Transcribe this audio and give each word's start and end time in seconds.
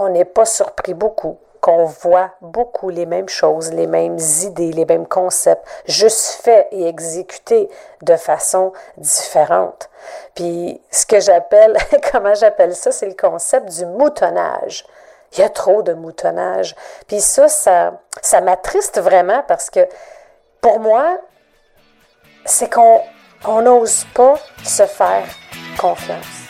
on 0.00 0.08
n'est 0.08 0.24
pas 0.24 0.46
surpris 0.46 0.94
beaucoup 0.94 1.38
qu'on 1.60 1.84
voit 1.84 2.30
beaucoup 2.40 2.88
les 2.88 3.04
mêmes 3.04 3.28
choses, 3.28 3.70
les 3.72 3.86
mêmes 3.86 4.18
idées, 4.42 4.72
les 4.72 4.86
mêmes 4.86 5.06
concepts, 5.06 5.66
juste 5.84 6.40
faits 6.42 6.68
et 6.72 6.88
exécutés 6.88 7.68
de 8.00 8.16
façon 8.16 8.72
différente. 8.96 9.90
Puis 10.34 10.80
ce 10.90 11.04
que 11.04 11.20
j'appelle, 11.20 11.76
comment 12.12 12.34
j'appelle 12.34 12.74
ça, 12.74 12.92
c'est 12.92 13.06
le 13.06 13.14
concept 13.14 13.68
du 13.68 13.84
moutonnage. 13.84 14.86
Il 15.32 15.40
y 15.40 15.42
a 15.42 15.50
trop 15.50 15.82
de 15.82 15.92
moutonnage. 15.92 16.74
Puis 17.06 17.20
ça, 17.20 17.46
ça, 17.48 18.00
ça 18.22 18.40
m'attriste 18.40 18.98
vraiment 18.98 19.44
parce 19.46 19.68
que 19.68 19.86
pour 20.62 20.80
moi, 20.80 21.18
c'est 22.46 22.72
qu'on 22.72 23.62
n'ose 23.62 24.06
pas 24.14 24.36
se 24.64 24.86
faire 24.86 25.26
confiance. 25.78 26.49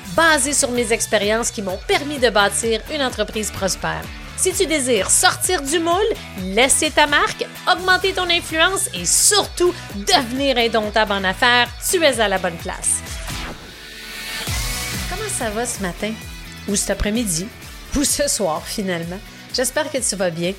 basé 0.15 0.53
sur 0.53 0.71
mes 0.71 0.91
expériences 0.91 1.51
qui 1.51 1.61
m'ont 1.61 1.79
permis 1.87 2.19
de 2.19 2.29
bâtir 2.29 2.81
une 2.93 3.01
entreprise 3.01 3.51
prospère. 3.51 4.03
Si 4.37 4.51
tu 4.53 4.65
désires 4.65 5.11
sortir 5.11 5.61
du 5.61 5.79
moule, 5.79 6.13
laisser 6.43 6.89
ta 6.89 7.05
marque, 7.05 7.45
augmenter 7.71 8.13
ton 8.13 8.27
influence 8.29 8.89
et 8.93 9.05
surtout 9.05 9.73
devenir 9.95 10.57
indomptable 10.57 11.11
en 11.11 11.23
affaires, 11.23 11.69
tu 11.89 12.03
es 12.03 12.19
à 12.19 12.27
la 12.27 12.39
bonne 12.39 12.57
place. 12.57 13.01
Comment 15.09 15.29
ça 15.29 15.51
va 15.51 15.65
ce 15.65 15.81
matin? 15.81 16.11
Ou 16.67 16.75
cet 16.75 16.89
après-midi? 16.89 17.47
Ou 17.95 18.03
ce 18.03 18.27
soir 18.27 18.65
finalement? 18.65 19.19
J'espère 19.53 19.91
que 19.91 19.97
tu 19.97 20.15
vas 20.15 20.29
bien. 20.29 20.53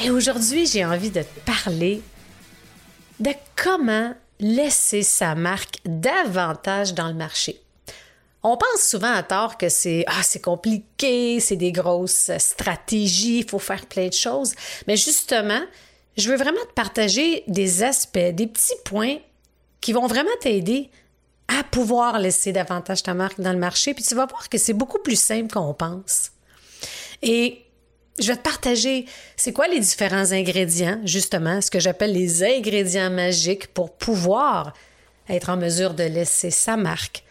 Et 0.00 0.10
aujourd'hui, 0.10 0.66
j'ai 0.66 0.84
envie 0.84 1.10
de 1.10 1.22
te 1.22 1.40
parler 1.40 2.02
de 3.18 3.30
comment 3.56 4.14
laisser 4.38 5.02
sa 5.02 5.34
marque 5.34 5.78
davantage 5.84 6.94
dans 6.94 7.08
le 7.08 7.14
marché. 7.14 7.60
On 8.42 8.56
pense 8.56 8.82
souvent 8.82 9.12
à 9.12 9.22
tort 9.22 9.58
que 9.58 9.68
c'est 9.68 10.04
ah, 10.06 10.22
c'est 10.22 10.40
compliqué, 10.40 11.40
c'est 11.40 11.56
des 11.56 11.72
grosses 11.72 12.30
stratégies, 12.38 13.40
il 13.40 13.48
faut 13.48 13.58
faire 13.58 13.84
plein 13.86 14.08
de 14.08 14.14
choses. 14.14 14.54
Mais 14.86 14.96
justement, 14.96 15.60
je 16.16 16.30
veux 16.30 16.36
vraiment 16.36 16.64
te 16.68 16.72
partager 16.72 17.44
des 17.48 17.82
aspects, 17.82 18.18
des 18.18 18.46
petits 18.46 18.72
points 18.84 19.18
qui 19.80 19.92
vont 19.92 20.06
vraiment 20.06 20.30
t'aider 20.40 20.90
à 21.48 21.64
pouvoir 21.64 22.18
laisser 22.18 22.52
davantage 22.52 23.02
ta 23.02 23.12
marque 23.12 23.40
dans 23.40 23.52
le 23.52 23.58
marché. 23.58 23.92
Puis 23.92 24.04
tu 24.04 24.14
vas 24.14 24.26
voir 24.26 24.48
que 24.48 24.56
c'est 24.56 24.72
beaucoup 24.72 25.00
plus 25.00 25.20
simple 25.20 25.52
qu'on 25.52 25.74
pense. 25.74 26.30
Et 27.22 27.62
je 28.18 28.28
vais 28.28 28.36
te 28.36 28.42
partager 28.42 29.06
c'est 29.36 29.52
quoi 29.52 29.68
les 29.68 29.80
différents 29.80 30.32
ingrédients, 30.32 31.00
justement, 31.04 31.60
ce 31.60 31.70
que 31.70 31.80
j'appelle 31.80 32.12
les 32.12 32.42
ingrédients 32.42 33.10
magiques 33.10 33.68
pour 33.74 33.92
pouvoir 33.96 34.72
être 35.28 35.50
en 35.50 35.56
mesure 35.56 35.94
de 35.94 36.04
laisser 36.04 36.50
sa 36.50 36.76
marque 36.76 37.22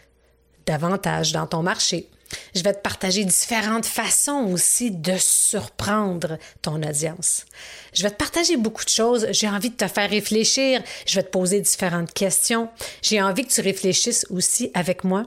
davantage 0.70 1.32
dans 1.32 1.48
ton 1.48 1.64
marché. 1.64 2.08
Je 2.56 2.62
vais 2.62 2.74
te 2.74 2.82
partager 2.82 3.26
différentes 3.26 3.88
façons 3.88 4.52
aussi 4.54 4.92
de 4.92 5.16
surprendre 5.18 6.38
ton 6.62 6.84
audience. 6.84 7.46
Je 7.92 8.04
vais 8.04 8.12
te 8.12 8.18
partager 8.18 8.56
beaucoup 8.56 8.86
de 8.86 8.90
choses. 8.90 9.26
J'ai 9.32 9.50
envie 9.50 9.72
de 9.72 9.76
te 9.76 9.88
faire 9.88 10.08
réfléchir. 10.08 10.84
Je 11.08 11.16
vais 11.16 11.24
te 11.24 11.32
poser 11.32 11.60
différentes 11.60 12.14
questions. 12.14 12.70
J'ai 13.02 13.20
envie 13.20 13.46
que 13.46 13.52
tu 13.52 13.62
réfléchisses 13.62 14.28
aussi 14.30 14.70
avec 14.76 15.04
moi. 15.04 15.26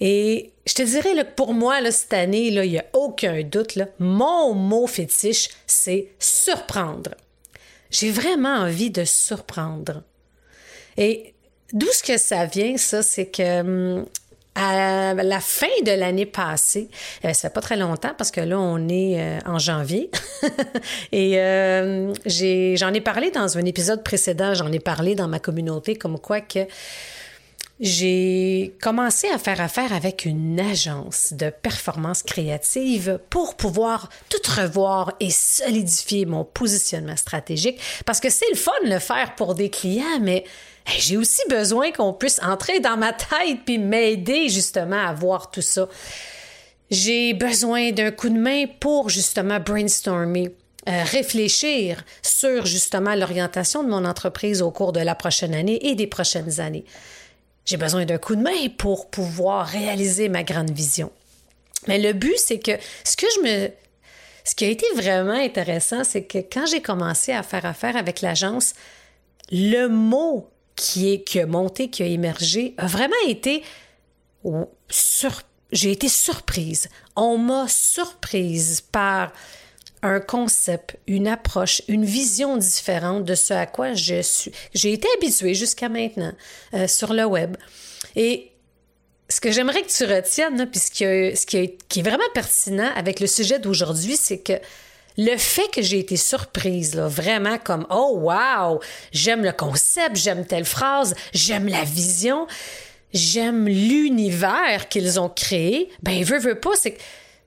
Et 0.00 0.52
je 0.66 0.74
te 0.74 0.82
dirais 0.82 1.14
que 1.14 1.34
pour 1.34 1.54
moi, 1.54 1.80
là, 1.80 1.90
cette 1.90 2.12
année, 2.12 2.50
là, 2.50 2.66
il 2.66 2.72
n'y 2.72 2.78
a 2.78 2.84
aucun 2.92 3.42
doute, 3.42 3.76
là, 3.76 3.86
mon 3.98 4.52
mot 4.52 4.86
fétiche, 4.86 5.48
c'est 5.66 6.08
surprendre. 6.18 7.12
J'ai 7.90 8.10
vraiment 8.10 8.56
envie 8.56 8.90
de 8.90 9.04
surprendre. 9.04 10.02
Et 10.98 11.32
d'où 11.72 11.86
ce 11.92 12.02
que 12.02 12.18
ça 12.18 12.44
vient, 12.44 12.76
ça, 12.76 13.02
c'est 13.02 13.26
que 13.26 13.60
hum, 13.60 14.06
à 14.56 15.14
la 15.14 15.40
fin 15.40 15.66
de 15.84 15.92
l'année 15.92 16.24
passée, 16.24 16.88
euh, 17.24 17.32
ça 17.34 17.48
fait 17.48 17.54
pas 17.54 17.60
très 17.60 17.76
longtemps 17.76 18.12
parce 18.16 18.30
que 18.30 18.40
là, 18.40 18.58
on 18.58 18.88
est 18.88 19.20
euh, 19.20 19.38
en 19.44 19.58
janvier. 19.58 20.10
Et 21.12 21.38
euh, 21.38 22.12
j'en 22.24 22.92
ai, 22.94 23.00
parlé 23.02 23.30
dans 23.30 23.58
un 23.58 23.64
épisode 23.66 24.02
précédent, 24.02 24.54
j'en 24.54 24.72
ai 24.72 24.80
parlé 24.80 25.14
dans 25.14 25.28
ma 25.28 25.38
communauté 25.38 25.94
comme 25.96 26.18
quoi 26.18 26.40
que 26.40 26.60
j'ai 27.78 28.74
commencé 28.80 29.28
à 29.28 29.36
faire 29.36 29.60
affaire 29.60 29.92
avec 29.92 30.24
une 30.24 30.58
agence 30.58 31.34
de 31.34 31.50
performance 31.50 32.22
créative 32.22 33.20
pour 33.28 33.54
pouvoir 33.54 34.08
tout 34.30 34.50
revoir 34.58 35.12
et 35.20 35.30
solidifier 35.30 36.24
mon 36.24 36.42
positionnement 36.42 37.16
stratégique 37.16 37.78
parce 38.06 38.20
que 38.20 38.30
c'est 38.30 38.48
le 38.50 38.56
fun 38.56 38.72
de 38.82 38.88
le 38.88 38.98
faire 38.98 39.34
pour 39.34 39.54
des 39.54 39.68
clients, 39.68 40.20
mais 40.22 40.44
j'ai 40.98 41.16
aussi 41.16 41.42
besoin 41.48 41.90
qu'on 41.90 42.12
puisse 42.12 42.40
entrer 42.42 42.80
dans 42.80 42.96
ma 42.96 43.12
tête 43.12 43.58
puis 43.64 43.78
m'aider 43.78 44.48
justement 44.48 45.04
à 45.06 45.12
voir 45.12 45.50
tout 45.50 45.62
ça. 45.62 45.88
J'ai 46.90 47.34
besoin 47.34 47.90
d'un 47.90 48.12
coup 48.12 48.28
de 48.28 48.38
main 48.38 48.66
pour 48.80 49.08
justement 49.08 49.58
brainstormer. 49.58 50.54
Euh, 50.88 51.02
réfléchir 51.02 52.04
sur 52.22 52.64
justement 52.64 53.16
l'orientation 53.16 53.82
de 53.82 53.88
mon 53.88 54.04
entreprise 54.04 54.62
au 54.62 54.70
cours 54.70 54.92
de 54.92 55.00
la 55.00 55.16
prochaine 55.16 55.52
année 55.52 55.84
et 55.84 55.96
des 55.96 56.06
prochaines 56.06 56.60
années. 56.60 56.84
J'ai 57.64 57.76
besoin 57.76 58.04
d'un 58.04 58.18
coup 58.18 58.36
de 58.36 58.42
main 58.42 58.68
pour 58.78 59.10
pouvoir 59.10 59.66
réaliser 59.66 60.28
ma 60.28 60.44
grande 60.44 60.70
vision. 60.70 61.10
Mais 61.88 61.98
le 61.98 62.12
but, 62.12 62.38
c'est 62.38 62.60
que 62.60 62.72
ce 63.02 63.16
que 63.16 63.26
je 63.34 63.40
me... 63.40 63.70
Ce 64.44 64.54
qui 64.54 64.64
a 64.64 64.68
été 64.68 64.86
vraiment 64.94 65.32
intéressant, 65.32 66.04
c'est 66.04 66.22
que 66.22 66.38
quand 66.38 66.66
j'ai 66.66 66.80
commencé 66.80 67.32
à 67.32 67.42
faire 67.42 67.66
affaire 67.66 67.96
avec 67.96 68.20
l'agence, 68.20 68.74
le 69.50 69.88
mot 69.88 70.48
qui, 70.76 71.12
est, 71.12 71.22
qui 71.22 71.40
a 71.40 71.46
monté, 71.46 71.88
qui 71.88 72.02
a 72.02 72.06
émergé, 72.06 72.74
a 72.78 72.86
vraiment 72.86 73.14
été 73.26 73.62
j'ai 75.72 75.90
été 75.90 76.08
surprise. 76.08 76.88
On 77.16 77.38
m'a 77.38 77.66
surprise 77.68 78.80
par 78.80 79.32
un 80.02 80.20
concept, 80.20 80.96
une 81.06 81.26
approche, 81.26 81.82
une 81.88 82.04
vision 82.04 82.56
différente 82.56 83.24
de 83.24 83.34
ce 83.34 83.54
à 83.54 83.66
quoi 83.66 83.94
je 83.94 84.22
suis. 84.22 84.52
J'ai 84.74 84.92
été 84.92 85.08
habituée 85.16 85.54
jusqu'à 85.54 85.88
maintenant 85.88 86.32
euh, 86.74 86.86
sur 86.86 87.12
le 87.12 87.24
web. 87.24 87.56
Et 88.14 88.52
ce 89.28 89.40
que 89.40 89.50
j'aimerais 89.50 89.82
que 89.82 89.90
tu 89.90 90.04
retiennes, 90.04 90.66
puis 90.70 90.78
ce, 90.78 90.90
qui, 90.90 91.36
ce 91.36 91.46
qui, 91.46 91.76
qui 91.88 92.00
est 92.00 92.02
vraiment 92.02 92.22
pertinent 92.34 92.92
avec 92.94 93.18
le 93.18 93.26
sujet 93.26 93.58
d'aujourd'hui, 93.58 94.16
c'est 94.16 94.38
que 94.38 94.52
le 95.16 95.36
fait 95.36 95.68
que 95.72 95.82
j'ai 95.82 95.98
été 95.98 96.16
surprise, 96.16 96.94
là, 96.94 97.08
vraiment 97.08 97.58
comme 97.58 97.86
Oh 97.90 98.18
wow, 98.20 98.80
j'aime 99.12 99.44
le 99.44 99.52
concept, 99.52 100.16
j'aime 100.16 100.46
telle 100.46 100.64
phrase, 100.64 101.14
j'aime 101.32 101.68
la 101.68 101.84
vision, 101.84 102.46
j'aime 103.12 103.66
l'univers 103.66 104.88
qu'ils 104.88 105.18
ont 105.18 105.28
créé, 105.28 105.90
ben 106.02 106.22
veut, 106.22 106.38
veut 106.38 106.60
pas, 106.60 106.74
c'est 106.74 106.92
que 106.92 107.00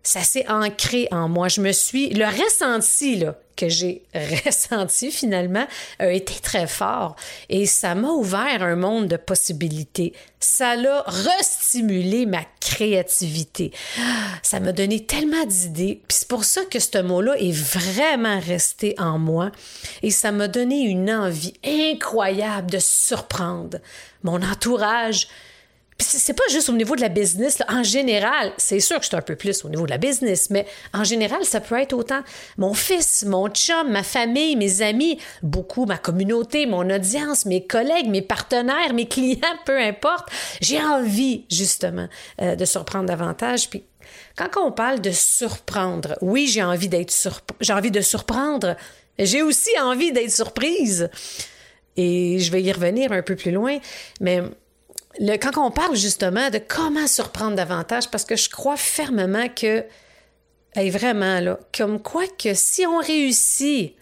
ça 0.03 0.21
s'est 0.21 0.47
ancré 0.47 1.07
en 1.11 1.29
moi. 1.29 1.47
Je 1.47 1.61
me 1.61 1.71
suis. 1.71 2.09
Le 2.09 2.25
ressenti 2.25 3.25
que 3.59 3.67
j'ai 3.67 4.03
ressenti 4.45 5.11
finalement 5.11 5.67
a 5.99 6.11
été 6.11 6.33
très 6.41 6.65
fort 6.65 7.15
et 7.49 7.65
ça 7.65 7.93
m'a 7.93 8.09
ouvert 8.09 8.63
un 8.63 8.77
monde 8.77 9.07
de 9.07 9.17
possibilités. 9.17 10.13
Ça 10.39 10.77
l'a 10.77 11.03
restimulé 11.05 12.25
ma 12.25 12.43
créativité. 12.61 13.71
Ça 14.41 14.61
m'a 14.61 14.71
donné 14.71 15.05
tellement 15.05 15.45
d'idées. 15.45 16.01
Puis 16.07 16.19
c'est 16.19 16.27
pour 16.29 16.45
ça 16.45 16.61
que 16.63 16.79
ce 16.79 17.01
mot-là 17.01 17.35
est 17.37 17.51
vraiment 17.51 18.39
resté 18.39 18.95
en 18.97 19.19
moi 19.19 19.51
et 20.01 20.11
ça 20.11 20.31
m'a 20.31 20.47
donné 20.47 20.83
une 20.83 21.11
envie 21.11 21.53
incroyable 21.65 22.71
de 22.71 22.79
surprendre 22.79 23.79
mon 24.23 24.41
entourage, 24.41 25.27
c'est 25.99 26.33
pas 26.33 26.43
juste 26.49 26.69
au 26.69 26.73
niveau 26.73 26.95
de 26.95 27.01
la 27.01 27.09
business. 27.09 27.61
En 27.67 27.83
général, 27.83 28.53
c'est 28.57 28.79
sûr 28.79 28.99
que 28.99 29.05
c'est 29.05 29.15
un 29.15 29.21
peu 29.21 29.35
plus 29.35 29.65
au 29.65 29.69
niveau 29.69 29.85
de 29.85 29.91
la 29.91 29.97
business, 29.97 30.49
mais 30.49 30.65
en 30.93 31.03
général, 31.03 31.43
ça 31.43 31.59
peut 31.59 31.79
être 31.79 31.93
autant 31.93 32.21
mon 32.57 32.73
fils, 32.73 33.25
mon 33.25 33.49
chum, 33.49 33.91
ma 33.91 34.03
famille, 34.03 34.55
mes 34.55 34.81
amis, 34.81 35.19
beaucoup 35.43 35.85
ma 35.85 35.97
communauté, 35.97 36.65
mon 36.65 36.89
audience, 36.89 37.45
mes 37.45 37.65
collègues, 37.65 38.07
mes 38.07 38.21
partenaires, 38.21 38.93
mes 38.93 39.07
clients, 39.07 39.39
peu 39.65 39.77
importe. 39.77 40.29
J'ai 40.61 40.81
envie, 40.81 41.45
justement, 41.51 42.07
euh, 42.41 42.55
de 42.55 42.65
surprendre 42.65 43.05
davantage. 43.05 43.69
Puis 43.69 43.83
quand 44.35 44.49
on 44.57 44.71
parle 44.71 45.01
de 45.01 45.11
surprendre, 45.11 46.17
oui, 46.21 46.47
j'ai 46.47 46.63
envie 46.63 46.87
d'être 46.87 47.13
j'ai 47.59 47.73
envie 47.73 47.91
de 47.91 48.01
surprendre. 48.01 48.75
J'ai 49.17 49.41
aussi 49.41 49.69
envie 49.81 50.13
d'être 50.13 50.31
surprise. 50.31 51.09
Et 51.97 52.39
je 52.39 52.51
vais 52.51 52.61
y 52.61 52.71
revenir 52.71 53.11
un 53.11 53.21
peu 53.21 53.35
plus 53.35 53.51
loin, 53.51 53.79
mais 54.21 54.41
quand 55.17 55.57
on 55.57 55.71
parle 55.71 55.95
justement 55.95 56.49
de 56.49 56.59
comment 56.59 57.07
surprendre 57.07 57.55
davantage, 57.55 58.09
parce 58.09 58.25
que 58.25 58.35
je 58.35 58.49
crois 58.49 58.77
fermement 58.77 59.47
que 59.49 59.85
Hey, 60.75 60.91
vraiment, 60.91 61.57
comme 61.75 61.99
quoi 61.99 62.25
que 62.27 62.53
si 62.53 62.85
on 62.85 62.99
réussit 62.99 63.95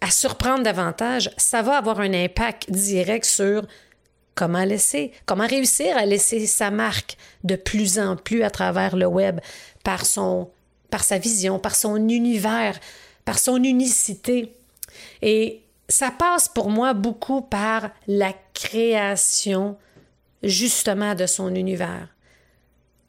à 0.00 0.12
surprendre 0.12 0.62
davantage, 0.62 1.28
ça 1.36 1.60
va 1.60 1.76
avoir 1.76 1.98
un 1.98 2.14
impact 2.14 2.70
direct 2.70 3.24
sur 3.24 3.66
comment 4.36 4.62
laisser, 4.64 5.10
comment 5.26 5.46
réussir 5.46 5.96
à 5.96 6.06
laisser 6.06 6.46
sa 6.46 6.70
marque 6.70 7.16
de 7.42 7.56
plus 7.56 7.98
en 7.98 8.14
plus 8.14 8.44
à 8.44 8.50
travers 8.50 8.94
le 8.94 9.06
web 9.06 9.40
par 9.82 10.06
sa 10.06 11.18
vision, 11.18 11.58
par 11.58 11.74
son 11.74 11.96
univers, 12.08 12.78
par 13.24 13.40
son 13.40 13.60
unicité. 13.64 14.52
Et 15.20 15.62
ça 15.88 16.12
passe 16.12 16.48
pour 16.48 16.70
moi 16.70 16.94
beaucoup 16.94 17.42
par 17.42 17.90
la 18.06 18.32
création 18.54 19.76
justement 20.44 21.14
de 21.14 21.26
son 21.26 21.54
univers. 21.54 22.08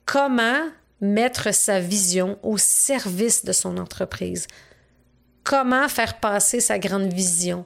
Comment 0.06 0.70
mettre 1.02 1.54
sa 1.54 1.80
vision 1.80 2.40
au 2.44 2.58
service 2.58 3.46
de 3.46 3.52
son 3.52 3.78
entreprise? 3.78 4.48
Comment 5.44 5.88
faire 5.90 6.20
passer 6.20 6.60
sa 6.60 6.80
grande 6.80 7.14
vision 7.14 7.66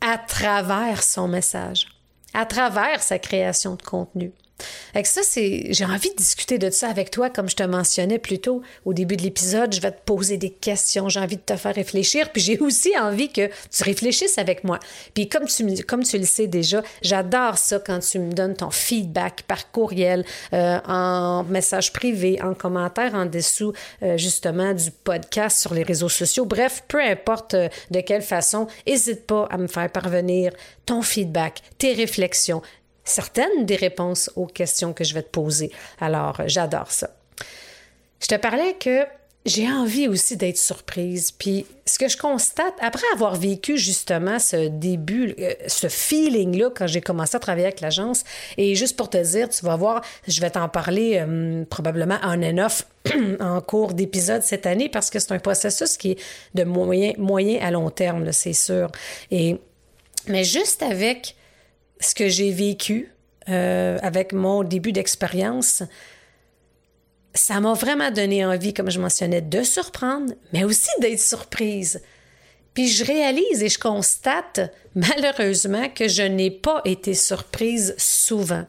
à 0.00 0.18
travers 0.18 1.02
son 1.02 1.28
message, 1.28 1.86
à 2.34 2.46
travers 2.46 3.02
sa 3.02 3.18
création 3.18 3.74
de 3.74 3.82
contenu? 3.82 4.32
Avec 4.94 5.06
ça, 5.06 5.22
c'est, 5.24 5.66
j'ai 5.70 5.84
envie 5.84 6.10
de 6.10 6.16
discuter 6.16 6.58
de 6.58 6.70
ça 6.70 6.88
avec 6.88 7.10
toi, 7.10 7.30
comme 7.30 7.48
je 7.48 7.56
te 7.56 7.62
mentionnais 7.62 8.18
plus 8.18 8.38
tôt 8.38 8.62
au 8.84 8.94
début 8.94 9.16
de 9.16 9.22
l'épisode. 9.22 9.74
Je 9.74 9.80
vais 9.80 9.92
te 9.92 10.00
poser 10.04 10.36
des 10.36 10.50
questions, 10.50 11.08
j'ai 11.08 11.20
envie 11.20 11.36
de 11.36 11.42
te 11.42 11.56
faire 11.56 11.74
réfléchir, 11.74 12.30
puis 12.30 12.42
j'ai 12.42 12.58
aussi 12.58 12.92
envie 12.98 13.30
que 13.30 13.48
tu 13.48 13.82
réfléchisses 13.82 14.38
avec 14.38 14.64
moi. 14.64 14.78
Puis 15.14 15.28
comme 15.28 15.46
tu, 15.46 15.82
comme 15.84 16.02
tu 16.02 16.18
le 16.18 16.24
sais 16.24 16.46
déjà, 16.46 16.82
j'adore 17.02 17.58
ça 17.58 17.78
quand 17.78 18.00
tu 18.00 18.18
me 18.18 18.32
donnes 18.32 18.54
ton 18.54 18.70
feedback 18.70 19.42
par 19.42 19.70
courriel, 19.70 20.24
euh, 20.52 20.78
en 20.86 21.44
message 21.44 21.92
privé, 21.92 22.40
en 22.42 22.54
commentaire 22.54 23.14
en 23.14 23.26
dessous, 23.26 23.72
euh, 24.02 24.16
justement, 24.16 24.72
du 24.74 24.90
podcast 24.90 25.60
sur 25.60 25.74
les 25.74 25.82
réseaux 25.82 26.08
sociaux. 26.08 26.44
Bref, 26.44 26.84
peu 26.88 27.00
importe 27.00 27.54
euh, 27.54 27.68
de 27.90 28.00
quelle 28.00 28.22
façon, 28.22 28.66
n'hésite 28.86 29.26
pas 29.26 29.46
à 29.50 29.56
me 29.56 29.66
faire 29.66 29.90
parvenir 29.90 30.52
ton 30.86 31.02
feedback, 31.02 31.62
tes 31.78 31.92
réflexions, 31.92 32.62
certaines 33.04 33.66
des 33.66 33.76
réponses 33.76 34.30
aux 34.36 34.46
questions 34.46 34.92
que 34.92 35.04
je 35.04 35.14
vais 35.14 35.22
te 35.22 35.30
poser. 35.30 35.70
Alors, 36.00 36.40
j'adore 36.46 36.90
ça. 36.90 37.10
Je 38.20 38.26
te 38.28 38.36
parlais 38.36 38.74
que 38.74 39.04
j'ai 39.44 39.68
envie 39.68 40.06
aussi 40.06 40.36
d'être 40.36 40.58
surprise. 40.58 41.32
Puis 41.32 41.66
ce 41.84 41.98
que 41.98 42.08
je 42.08 42.16
constate, 42.16 42.74
après 42.80 43.06
avoir 43.12 43.34
vécu 43.34 43.76
justement 43.76 44.38
ce 44.38 44.68
début, 44.68 45.34
euh, 45.38 45.52
ce 45.66 45.88
feeling-là 45.88 46.70
quand 46.74 46.86
j'ai 46.86 47.00
commencé 47.00 47.36
à 47.36 47.40
travailler 47.40 47.66
avec 47.66 47.80
l'agence, 47.80 48.22
et 48.56 48.74
juste 48.76 48.96
pour 48.96 49.10
te 49.10 49.18
dire, 49.18 49.48
tu 49.48 49.64
vas 49.64 49.76
voir, 49.76 50.02
je 50.28 50.40
vais 50.40 50.50
t'en 50.50 50.68
parler 50.68 51.18
euh, 51.20 51.64
probablement 51.68 52.18
en 52.22 52.40
and 52.42 52.58
off 52.58 52.86
en 53.40 53.60
cours 53.60 53.94
d'épisode 53.94 54.42
cette 54.42 54.66
année 54.66 54.88
parce 54.88 55.10
que 55.10 55.18
c'est 55.18 55.32
un 55.32 55.40
processus 55.40 55.96
qui 55.96 56.12
est 56.12 56.18
de 56.54 56.62
moyen, 56.62 57.12
moyen 57.18 57.60
à 57.60 57.72
long 57.72 57.90
terme, 57.90 58.30
c'est 58.30 58.52
sûr. 58.52 58.90
Et, 59.32 59.56
mais 60.28 60.44
juste 60.44 60.84
avec 60.84 61.34
ce 62.02 62.14
que 62.14 62.28
j'ai 62.28 62.50
vécu 62.50 63.12
euh, 63.48 63.98
avec 64.02 64.32
mon 64.32 64.62
début 64.62 64.92
d'expérience, 64.92 65.82
ça 67.34 67.60
m'a 67.60 67.72
vraiment 67.72 68.10
donné 68.10 68.44
envie, 68.44 68.74
comme 68.74 68.90
je 68.90 69.00
mentionnais, 69.00 69.40
de 69.40 69.62
surprendre, 69.62 70.34
mais 70.52 70.64
aussi 70.64 70.90
d'être 71.00 71.20
surprise. 71.20 72.02
Puis 72.74 72.88
je 72.88 73.04
réalise 73.04 73.62
et 73.62 73.68
je 73.68 73.78
constate 73.78 74.60
malheureusement 74.94 75.88
que 75.88 76.08
je 76.08 76.22
n'ai 76.22 76.50
pas 76.50 76.82
été 76.84 77.14
surprise 77.14 77.94
souvent. 77.98 78.64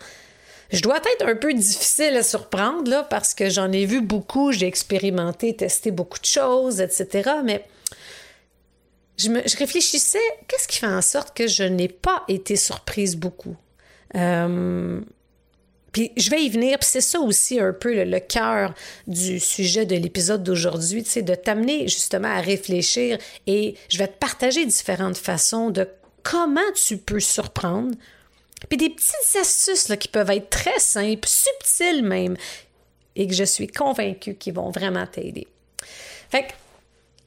Je 0.72 0.82
dois 0.82 0.98
être 0.98 1.28
un 1.28 1.36
peu 1.36 1.54
difficile 1.54 2.16
à 2.18 2.24
surprendre 2.24 2.90
là, 2.90 3.04
parce 3.04 3.34
que 3.34 3.50
j'en 3.50 3.72
ai 3.72 3.86
vu 3.86 4.02
beaucoup, 4.02 4.52
j'ai 4.52 4.66
expérimenté, 4.66 5.56
testé 5.56 5.92
beaucoup 5.92 6.20
de 6.20 6.26
choses, 6.26 6.82
etc. 6.82 7.30
Mais 7.44 7.64
je, 9.18 9.30
me, 9.30 9.42
je 9.48 9.58
réfléchissais, 9.58 10.20
qu'est-ce 10.48 10.68
qui 10.68 10.80
fait 10.80 10.88
en 10.88 11.02
sorte 11.02 11.36
que 11.36 11.48
je 11.48 11.64
n'ai 11.64 11.88
pas 11.88 12.24
été 12.28 12.56
surprise 12.56 13.16
beaucoup? 13.16 13.56
Euh, 14.16 15.02
puis 15.92 16.12
je 16.18 16.30
vais 16.32 16.44
y 16.44 16.50
venir, 16.50 16.80
puis 16.80 16.90
c'est 16.90 17.02
ça 17.02 17.20
aussi 17.20 17.60
un 17.60 17.72
peu 17.72 18.04
le, 18.04 18.20
cœur 18.20 18.74
du 19.06 19.40
sujet 19.40 19.86
de 19.86 19.96
l'épisode 19.96 20.44
d'aujourd'hui, 20.44 21.04
c'est 21.06 21.22
de 21.22 21.36
t'amener 21.36 21.88
justement 21.88 22.30
à 22.30 22.42
réfléchir 22.42 23.20
et 23.46 23.76
je 23.90 24.00
vais 24.00 24.08
te 24.08 24.18
partager 24.18 24.66
différentes 24.66 25.18
façons 25.18 25.70
de 25.70 25.88
comment 26.24 26.62
tu 26.74 26.98
peux 26.98 27.20
surprendre, 27.20 27.96
puis 28.70 28.78
des 28.78 28.90
petites 28.90 29.36
astuces 29.40 29.92
qui 30.00 30.08
peuvent 30.08 30.32
être 30.32 30.50
très 30.50 30.80
simples, 30.80 31.28
subtiles 31.28 32.04
même, 32.04 32.38
et 33.16 33.28
que 33.28 33.34
je 33.34 33.44
suis 33.44 33.68
convaincue 33.68 34.34
qu'ils 34.34 34.54
vont 34.54 34.72
vraiment 34.72 35.06
t'aider. 35.06 35.48
Fait 36.32 36.48
que 36.48 36.54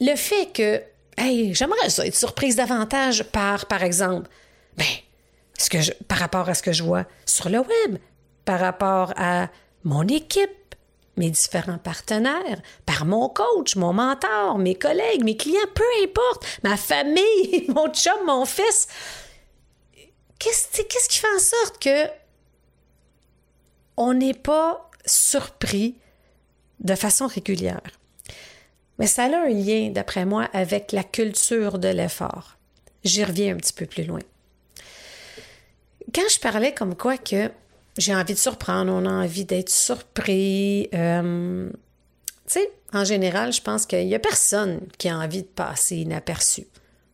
le 0.00 0.16
fait 0.16 0.52
que 0.52 0.82
Hey, 1.16 1.54
j'aimerais 1.54 1.90
ça 1.90 2.06
être 2.06 2.14
surprise 2.14 2.56
davantage 2.56 3.24
par, 3.24 3.66
par 3.66 3.82
exemple, 3.82 4.28
ben, 4.76 4.84
par 6.08 6.18
rapport 6.18 6.48
à 6.48 6.54
ce 6.54 6.62
que 6.62 6.72
je 6.72 6.82
vois 6.82 7.06
sur 7.24 7.48
le 7.48 7.58
web, 7.58 7.98
par 8.44 8.60
rapport 8.60 9.12
à 9.16 9.48
mon 9.84 10.06
équipe, 10.08 10.50
mes 11.16 11.30
différents 11.30 11.78
partenaires, 11.78 12.60
par 12.84 13.06
mon 13.06 13.28
coach, 13.28 13.76
mon 13.76 13.92
mentor, 13.94 14.58
mes 14.58 14.74
collègues, 14.74 15.24
mes 15.24 15.36
clients, 15.36 15.58
peu 15.74 15.84
importe, 16.02 16.46
ma 16.62 16.76
famille, 16.76 17.64
mon 17.68 17.88
chum, 17.92 18.26
mon 18.26 18.44
fils. 18.44 18.86
Qu'est-ce, 20.38 20.82
qu'est-ce 20.82 21.08
qui 21.08 21.18
fait 21.18 21.34
en 21.34 21.38
sorte 21.38 21.82
que 21.82 22.10
on 23.96 24.12
n'est 24.12 24.34
pas 24.34 24.90
surpris 25.06 25.96
de 26.80 26.94
façon 26.94 27.26
régulière? 27.26 27.80
Mais 28.98 29.06
ça 29.06 29.24
a 29.24 29.26
un 29.26 29.48
lien, 29.48 29.90
d'après 29.90 30.24
moi, 30.24 30.48
avec 30.52 30.92
la 30.92 31.04
culture 31.04 31.78
de 31.78 31.88
l'effort. 31.88 32.56
J'y 33.04 33.24
reviens 33.24 33.54
un 33.54 33.58
petit 33.58 33.72
peu 33.72 33.86
plus 33.86 34.04
loin. 34.04 34.20
Quand 36.14 36.28
je 36.32 36.40
parlais 36.40 36.72
comme 36.72 36.96
quoi 36.96 37.18
que 37.18 37.50
j'ai 37.98 38.14
envie 38.14 38.34
de 38.34 38.38
surprendre, 38.38 38.92
on 38.92 39.04
a 39.06 39.10
envie 39.10 39.44
d'être 39.44 39.70
surpris, 39.70 40.88
euh, 40.94 41.68
tu 42.46 42.52
sais, 42.52 42.70
en 42.92 43.04
général, 43.04 43.52
je 43.52 43.60
pense 43.60 43.86
qu'il 43.86 44.06
n'y 44.06 44.14
a 44.14 44.18
personne 44.18 44.80
qui 44.98 45.08
a 45.08 45.18
envie 45.18 45.42
de 45.42 45.48
passer 45.48 45.96
inaperçu. 45.96 46.66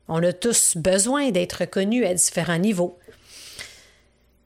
On 0.08 0.22
a 0.22 0.32
tous 0.32 0.76
besoin 0.76 1.30
d'être 1.30 1.60
reconnus 1.60 2.06
à 2.06 2.14
différents 2.14 2.58
niveaux. 2.58 2.98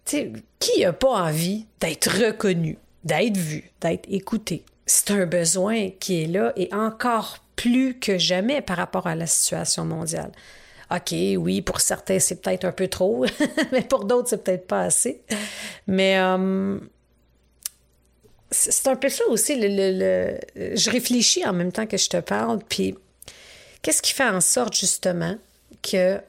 Tu 0.04 0.16
sais, 0.16 0.32
qui 0.58 0.80
n'a 0.80 0.92
pas 0.92 1.24
envie 1.24 1.66
d'être 1.80 2.08
reconnu, 2.26 2.78
d'être 3.04 3.36
vu, 3.36 3.70
d'être 3.80 4.06
écouté? 4.08 4.64
C'est 4.86 5.10
un 5.10 5.26
besoin 5.26 5.90
qui 5.90 6.22
est 6.22 6.26
là 6.26 6.52
et 6.56 6.72
encore 6.72 7.38
plus 7.56 7.98
que 7.98 8.18
jamais 8.18 8.62
par 8.62 8.76
rapport 8.76 9.06
à 9.06 9.14
la 9.14 9.26
situation 9.26 9.84
mondiale. 9.84 10.30
OK, 10.90 11.12
oui, 11.38 11.62
pour 11.62 11.80
certains, 11.80 12.20
c'est 12.20 12.40
peut-être 12.40 12.64
un 12.64 12.72
peu 12.72 12.86
trop, 12.86 13.26
mais 13.72 13.82
pour 13.82 14.04
d'autres, 14.04 14.28
c'est 14.28 14.44
peut-être 14.44 14.68
pas 14.68 14.82
assez. 14.82 15.20
Mais 15.88 16.18
euh, 16.18 16.78
c'est 18.52 18.86
un 18.86 18.94
peu 18.94 19.08
ça 19.08 19.26
aussi. 19.26 19.60
Je 19.60 20.90
réfléchis 20.90 21.44
en 21.44 21.52
même 21.52 21.72
temps 21.72 21.86
que 21.86 21.96
je 21.96 22.08
te 22.08 22.18
parle, 22.18 22.60
puis 22.68 22.96
qu'est-ce 23.82 24.00
qui 24.00 24.12
fait 24.12 24.28
en 24.28 24.40
sorte 24.40 24.76
justement 24.76 25.36
que 25.82 26.20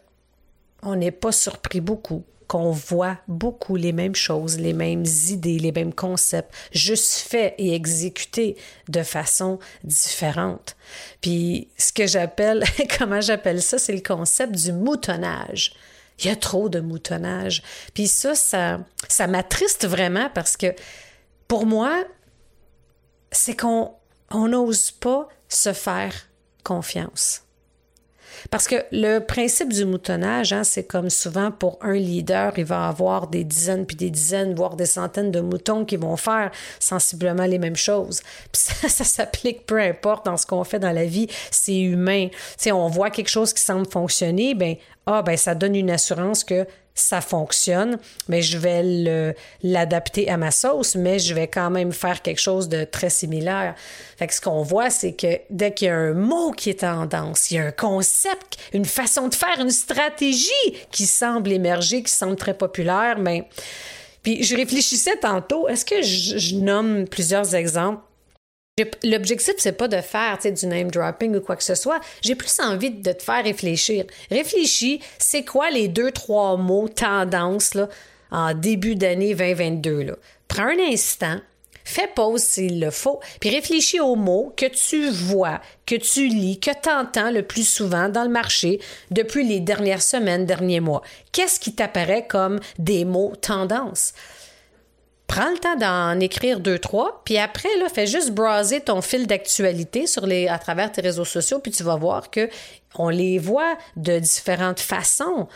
on 0.81 0.95
n'est 0.95 1.11
pas 1.11 1.31
surpris 1.31 1.81
beaucoup 1.81 2.23
qu'on 2.47 2.71
voit 2.71 3.17
beaucoup 3.27 3.75
les 3.75 3.91
mêmes 3.91 4.15
choses, 4.15 4.57
les 4.57 4.73
mêmes 4.73 5.05
idées, 5.29 5.59
les 5.59 5.71
mêmes 5.71 5.93
concepts, 5.93 6.53
juste 6.71 7.27
faits 7.27 7.53
et 7.57 7.73
exécutés 7.73 8.57
de 8.87 9.03
façon 9.03 9.59
différente. 9.83 10.75
Puis 11.21 11.69
ce 11.77 11.91
que 11.91 12.07
j'appelle, 12.07 12.63
comment 12.97 13.21
j'appelle 13.21 13.61
ça, 13.61 13.77
c'est 13.77 13.93
le 13.93 14.01
concept 14.01 14.53
du 14.53 14.71
moutonnage. 14.71 15.73
Il 16.19 16.25
y 16.25 16.29
a 16.29 16.35
trop 16.35 16.69
de 16.69 16.79
moutonnage. 16.79 17.61
Puis 17.93 18.07
ça, 18.07 18.33
ça, 18.33 18.79
ça 19.07 19.27
m'attriste 19.27 19.85
vraiment 19.85 20.29
parce 20.33 20.57
que 20.57 20.73
pour 21.47 21.65
moi, 21.65 22.03
c'est 23.31 23.55
qu'on 23.55 23.93
n'ose 24.31 24.91
pas 24.91 25.27
se 25.47 25.73
faire 25.73 26.13
confiance. 26.63 27.46
Parce 28.49 28.67
que 28.67 28.75
le 28.91 29.19
principe 29.19 29.73
du 29.73 29.85
moutonnage, 29.85 30.53
hein, 30.53 30.63
c'est 30.63 30.85
comme 30.85 31.09
souvent 31.09 31.51
pour 31.51 31.77
un 31.81 31.93
leader, 31.93 32.53
il 32.57 32.65
va 32.65 32.87
avoir 32.87 33.27
des 33.27 33.43
dizaines 33.43 33.85
puis 33.85 33.95
des 33.95 34.09
dizaines, 34.09 34.53
voire 34.55 34.75
des 34.75 34.85
centaines 34.85 35.31
de 35.31 35.39
moutons 35.39 35.85
qui 35.85 35.97
vont 35.97 36.17
faire 36.17 36.51
sensiblement 36.79 37.45
les 37.45 37.59
mêmes 37.59 37.75
choses. 37.75 38.21
Puis 38.51 38.61
ça, 38.61 38.89
ça 38.89 39.03
s'applique 39.03 39.65
peu 39.65 39.79
importe 39.79 40.25
dans 40.25 40.37
ce 40.37 40.45
qu'on 40.45 40.63
fait 40.63 40.79
dans 40.79 40.91
la 40.91 41.05
vie, 41.05 41.27
c'est 41.51 41.79
humain. 41.79 42.27
Si 42.57 42.71
on 42.71 42.87
voit 42.87 43.09
quelque 43.09 43.29
chose 43.29 43.53
qui 43.53 43.61
semble 43.61 43.87
fonctionner, 43.87 44.55
ben 44.55 44.75
ah 45.05 45.21
ben 45.21 45.37
ça 45.37 45.55
donne 45.55 45.75
une 45.75 45.89
assurance 45.89 46.43
que 46.43 46.65
ça 46.99 47.21
fonctionne, 47.21 47.97
mais 48.27 48.41
je 48.41 48.57
vais 48.57 49.35
l'adapter 49.63 50.29
à 50.29 50.37
ma 50.37 50.51
sauce, 50.51 50.95
mais 50.95 51.19
je 51.19 51.33
vais 51.33 51.47
quand 51.47 51.69
même 51.69 51.91
faire 51.91 52.21
quelque 52.21 52.41
chose 52.41 52.69
de 52.69 52.83
très 52.83 53.09
similaire. 53.09 53.75
Fait 54.17 54.27
que 54.27 54.33
ce 54.33 54.41
qu'on 54.41 54.63
voit, 54.63 54.89
c'est 54.89 55.13
que 55.13 55.39
dès 55.49 55.73
qu'il 55.73 55.87
y 55.87 55.91
a 55.91 55.95
un 55.95 56.13
mot 56.13 56.51
qui 56.51 56.69
est 56.69 56.81
tendance, 56.81 57.51
il 57.51 57.55
y 57.55 57.59
a 57.59 57.65
un 57.65 57.71
concept, 57.71 58.57
une 58.73 58.85
façon 58.85 59.27
de 59.27 59.35
faire, 59.35 59.59
une 59.59 59.71
stratégie 59.71 60.49
qui 60.91 61.05
semble 61.05 61.51
émerger, 61.51 62.03
qui 62.03 62.11
semble 62.11 62.35
très 62.35 62.53
populaire, 62.53 63.17
mais 63.19 63.41
ben, 63.41 63.47
puis 64.23 64.43
je 64.43 64.55
réfléchissais 64.57 65.15
tantôt, 65.21 65.69
est-ce 65.69 65.85
que 65.85 66.01
je, 66.01 66.37
je 66.37 66.55
nomme 66.55 67.07
plusieurs 67.07 67.55
exemples? 67.55 68.01
L'objectif, 69.03 69.55
c'est 69.57 69.71
pas 69.71 69.87
de 69.87 70.01
faire 70.01 70.37
du 70.43 70.67
name 70.67 70.91
dropping 70.91 71.35
ou 71.35 71.41
quoi 71.41 71.55
que 71.55 71.63
ce 71.63 71.73
soit. 71.73 71.99
J'ai 72.21 72.35
plus 72.35 72.59
envie 72.59 72.91
de 72.91 73.11
te 73.11 73.23
faire 73.23 73.43
réfléchir. 73.43 74.05
Réfléchis, 74.29 75.01
c'est 75.17 75.43
quoi 75.43 75.71
les 75.71 75.87
deux, 75.87 76.11
trois 76.11 76.57
mots 76.57 76.87
tendance 76.87 77.73
là, 77.73 77.89
en 78.29 78.53
début 78.53 78.95
d'année 78.95 79.33
2022? 79.33 80.03
Là? 80.03 80.13
Prends 80.47 80.67
un 80.67 80.91
instant, 80.91 81.37
fais 81.83 82.07
pause 82.15 82.43
s'il 82.43 82.79
le 82.79 82.91
faut, 82.91 83.19
puis 83.39 83.49
réfléchis 83.49 83.99
aux 83.99 84.15
mots 84.15 84.53
que 84.55 84.67
tu 84.67 85.09
vois, 85.09 85.59
que 85.87 85.95
tu 85.95 86.27
lis, 86.27 86.59
que 86.59 86.69
tu 86.71 86.89
entends 86.89 87.31
le 87.31 87.41
plus 87.41 87.67
souvent 87.67 88.09
dans 88.09 88.23
le 88.23 88.29
marché 88.29 88.79
depuis 89.09 89.43
les 89.43 89.59
dernières 89.59 90.03
semaines, 90.03 90.45
derniers 90.45 90.81
mois. 90.81 91.01
Qu'est-ce 91.31 91.59
qui 91.59 91.73
t'apparaît 91.73 92.27
comme 92.27 92.59
des 92.77 93.05
mots 93.05 93.33
tendance? 93.41 94.13
Prends 95.27 95.51
le 95.51 95.57
temps 95.57 95.75
d'en 95.75 96.19
écrire 96.19 96.59
deux, 96.59 96.79
trois, 96.79 97.21
puis 97.25 97.37
après, 97.37 97.69
là, 97.77 97.89
fais 97.89 98.07
juste 98.07 98.31
browser 98.31 98.81
ton 98.81 99.01
fil 99.01 99.27
d'actualité 99.27 100.07
sur 100.07 100.25
les, 100.25 100.47
à 100.47 100.57
travers 100.57 100.91
tes 100.91 101.01
réseaux 101.01 101.25
sociaux, 101.25 101.59
puis 101.59 101.71
tu 101.71 101.83
vas 101.83 101.95
voir 101.95 102.31
que 102.31 102.49
on 102.95 103.09
les 103.09 103.37
voit 103.37 103.77
de 103.95 104.19
différentes 104.19 104.79
façons. 104.79 105.47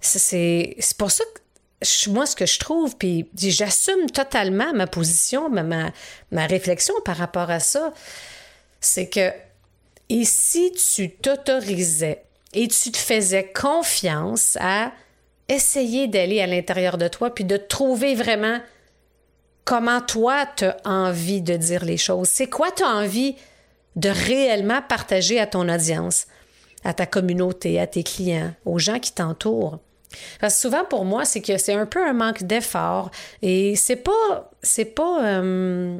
C'est 0.00 0.76
pour 0.96 1.10
ça 1.10 1.24
que 1.24 2.10
moi, 2.10 2.24
ce 2.24 2.36
que 2.36 2.46
je 2.46 2.58
trouve, 2.58 2.96
puis 2.96 3.28
j'assume 3.36 4.08
totalement 4.10 4.72
ma 4.72 4.86
position, 4.86 5.50
ma, 5.50 5.90
ma 6.30 6.46
réflexion 6.46 6.94
par 7.04 7.16
rapport 7.16 7.50
à 7.50 7.60
ça, 7.60 7.92
c'est 8.80 9.08
que 9.08 9.30
et 10.08 10.24
si 10.24 10.72
tu 10.72 11.10
t'autorisais 11.10 12.22
et 12.54 12.68
tu 12.68 12.92
te 12.92 12.96
faisais 12.96 13.50
confiance 13.52 14.56
à 14.60 14.92
essayer 15.48 16.06
d'aller 16.06 16.40
à 16.40 16.46
l'intérieur 16.46 16.96
de 16.96 17.08
toi, 17.08 17.34
puis 17.34 17.44
de 17.44 17.56
trouver 17.56 18.14
vraiment 18.14 18.58
comment 19.66 20.00
toi 20.00 20.46
tu 20.56 20.64
as 20.64 20.76
envie 20.86 21.42
de 21.42 21.54
dire 21.56 21.84
les 21.84 21.98
choses? 21.98 22.28
C'est 22.28 22.48
quoi 22.48 22.70
tu 22.70 22.82
as 22.82 22.88
envie 22.88 23.36
de 23.96 24.08
réellement 24.08 24.80
partager 24.80 25.38
à 25.38 25.46
ton 25.46 25.68
audience, 25.68 26.26
à 26.84 26.94
ta 26.94 27.04
communauté, 27.04 27.78
à 27.78 27.86
tes 27.86 28.02
clients, 28.02 28.54
aux 28.64 28.78
gens 28.78 28.98
qui 28.98 29.12
t'entourent? 29.12 29.80
Parce 30.40 30.54
que 30.54 30.60
souvent 30.60 30.84
pour 30.84 31.04
moi, 31.04 31.26
c'est 31.26 31.42
que 31.42 31.58
c'est 31.58 31.74
un 31.74 31.84
peu 31.84 32.02
un 32.02 32.14
manque 32.14 32.44
d'effort 32.44 33.10
et 33.42 33.76
c'est 33.76 33.96
pas 33.96 34.50
c'est 34.62 34.86
pas 34.86 35.22
euh, 35.24 35.98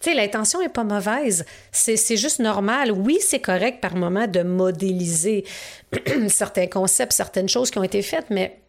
tu 0.00 0.10
sais, 0.10 0.14
l'intention 0.14 0.60
est 0.60 0.68
pas 0.68 0.84
mauvaise. 0.84 1.46
C'est 1.72 2.18
juste 2.18 2.38
normal. 2.38 2.92
Oui, 2.92 3.16
c'est 3.20 3.40
correct 3.40 3.80
par 3.80 3.96
moment 3.96 4.26
de 4.26 4.42
modéliser 4.42 5.46
certains 6.28 6.66
concepts, 6.66 7.12
certaines 7.12 7.48
choses 7.48 7.70
qui 7.70 7.78
ont 7.78 7.82
été 7.82 8.02
faites, 8.02 8.26
mais 8.28 8.60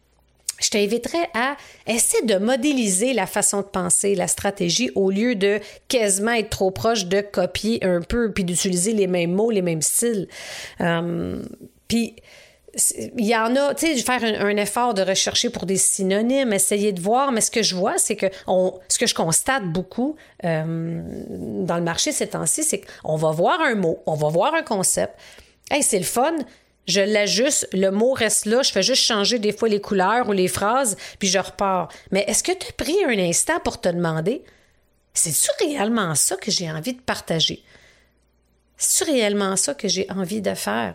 je 0.60 0.70
t'inviterais 0.70 1.28
à 1.34 1.56
essayer 1.86 2.24
de 2.24 2.36
modéliser 2.36 3.12
la 3.12 3.26
façon 3.26 3.58
de 3.58 3.66
penser, 3.66 4.14
la 4.14 4.26
stratégie, 4.26 4.90
au 4.94 5.10
lieu 5.10 5.34
de 5.34 5.60
quasiment 5.88 6.32
être 6.32 6.50
trop 6.50 6.70
proche 6.70 7.06
de 7.06 7.20
copier 7.20 7.84
un 7.84 8.00
peu, 8.00 8.32
puis 8.32 8.44
d'utiliser 8.44 8.92
les 8.92 9.06
mêmes 9.06 9.32
mots, 9.32 9.50
les 9.50 9.62
mêmes 9.62 9.82
styles. 9.82 10.28
Euh, 10.80 11.42
puis, 11.88 12.16
il 13.16 13.24
y 13.24 13.34
en 13.34 13.56
a, 13.56 13.74
tu 13.74 13.86
sais, 13.86 13.96
faire 14.02 14.22
un, 14.22 14.56
effort 14.56 14.92
de 14.92 15.02
rechercher 15.02 15.48
pour 15.48 15.64
des 15.64 15.76
synonymes, 15.76 16.52
essayer 16.52 16.92
de 16.92 17.00
voir, 17.00 17.32
mais 17.32 17.40
ce 17.40 17.50
que 17.50 17.62
je 17.62 17.74
vois, 17.74 17.96
c'est 17.96 18.16
que 18.16 18.26
on, 18.46 18.78
ce 18.88 18.98
que 18.98 19.06
je 19.06 19.14
constate 19.14 19.64
beaucoup 19.64 20.16
euh, 20.44 21.02
dans 21.64 21.76
le 21.76 21.82
marché 21.82 22.12
ces 22.12 22.28
temps-ci, 22.28 22.64
c'est 22.64 22.80
qu'on 22.80 23.16
va 23.16 23.30
voir 23.30 23.60
un 23.60 23.74
mot, 23.74 24.02
on 24.06 24.14
va 24.14 24.28
voir 24.28 24.54
un 24.54 24.62
concept. 24.62 25.14
Hey, 25.70 25.82
c'est 25.82 25.98
le 25.98 26.04
fun, 26.04 26.36
je 26.86 27.00
l'ajuste, 27.00 27.68
le 27.72 27.90
mot 27.90 28.12
reste 28.12 28.46
là, 28.46 28.62
je 28.62 28.72
fais 28.72 28.82
juste 28.82 29.02
changer 29.02 29.38
des 29.38 29.52
fois 29.52 29.68
les 29.68 29.80
couleurs 29.80 30.28
ou 30.28 30.32
les 30.32 30.48
phrases, 30.48 30.96
puis 31.18 31.28
je 31.28 31.38
repars. 31.38 31.88
Mais 32.10 32.24
est-ce 32.28 32.42
que 32.42 32.52
tu 32.52 32.66
as 32.68 32.72
pris 32.72 32.96
un 33.04 33.18
instant 33.18 33.58
pour 33.64 33.80
te 33.80 33.88
demander, 33.88 34.42
c'est-tu 35.12 35.50
réellement 35.64 36.14
ça 36.14 36.36
que 36.36 36.50
j'ai 36.50 36.70
envie 36.70 36.92
de 36.92 37.00
partager? 37.00 37.62
C'est-tu 38.76 39.10
réellement 39.10 39.56
ça 39.56 39.74
que 39.74 39.88
j'ai 39.88 40.06
envie 40.10 40.42
de 40.42 40.54
faire? 40.54 40.94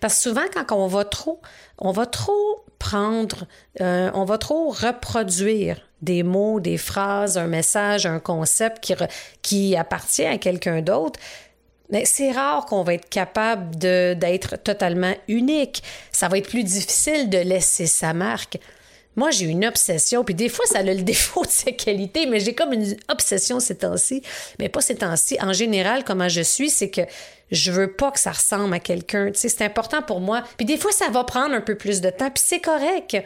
Parce 0.00 0.16
que 0.16 0.22
souvent, 0.22 0.44
quand 0.52 0.76
on 0.76 0.86
va 0.86 1.04
trop, 1.04 1.40
on 1.78 1.92
va 1.92 2.06
trop 2.06 2.64
prendre, 2.78 3.46
euh, 3.80 4.10
on 4.14 4.24
va 4.24 4.38
trop 4.38 4.70
reproduire 4.70 5.80
des 6.02 6.22
mots, 6.22 6.60
des 6.60 6.78
phrases, 6.78 7.36
un 7.36 7.46
message, 7.46 8.06
un 8.06 8.20
concept 8.20 8.82
qui, 8.82 8.94
qui 9.42 9.76
appartient 9.76 10.24
à 10.24 10.38
quelqu'un 10.38 10.80
d'autre, 10.80 11.20
mais 11.90 12.04
c'est 12.04 12.30
rare 12.30 12.66
qu'on 12.66 12.82
va 12.82 12.94
être 12.94 13.08
capable 13.08 13.76
d'être 13.76 14.56
totalement 14.62 15.14
unique. 15.28 15.82
Ça 16.12 16.28
va 16.28 16.38
être 16.38 16.48
plus 16.48 16.64
difficile 16.64 17.28
de 17.28 17.38
laisser 17.38 17.86
sa 17.86 18.12
marque. 18.12 18.58
Moi, 19.16 19.30
j'ai 19.30 19.46
une 19.46 19.64
obsession, 19.64 20.24
puis 20.24 20.34
des 20.34 20.48
fois, 20.48 20.64
ça 20.66 20.78
a 20.78 20.82
le 20.82 20.94
défaut 21.02 21.44
de 21.44 21.50
ses 21.50 21.74
qualités, 21.74 22.26
mais 22.26 22.40
j'ai 22.40 22.54
comme 22.54 22.72
une 22.72 22.96
obsession 23.08 23.60
ces 23.60 23.76
temps-ci. 23.76 24.22
Mais 24.58 24.68
pas 24.68 24.80
ces 24.80 24.96
temps-ci. 24.96 25.36
En 25.40 25.52
général, 25.52 26.04
comment 26.04 26.28
je 26.28 26.42
suis, 26.42 26.70
c'est 26.70 26.90
que 26.90 27.02
je 27.50 27.70
veux 27.72 27.92
pas 27.92 28.10
que 28.10 28.20
ça 28.20 28.32
ressemble 28.32 28.74
à 28.74 28.80
quelqu'un. 28.80 29.26
Tu 29.26 29.38
sais, 29.38 29.48
c'est 29.48 29.64
important 29.64 30.02
pour 30.02 30.20
moi. 30.20 30.42
Puis 30.56 30.66
des 30.66 30.76
fois, 30.76 30.92
ça 30.92 31.08
va 31.10 31.24
prendre 31.24 31.54
un 31.54 31.60
peu 31.60 31.74
plus 31.74 32.00
de 32.00 32.10
temps, 32.10 32.30
puis 32.30 32.42
c'est 32.44 32.60
correct. 32.60 33.16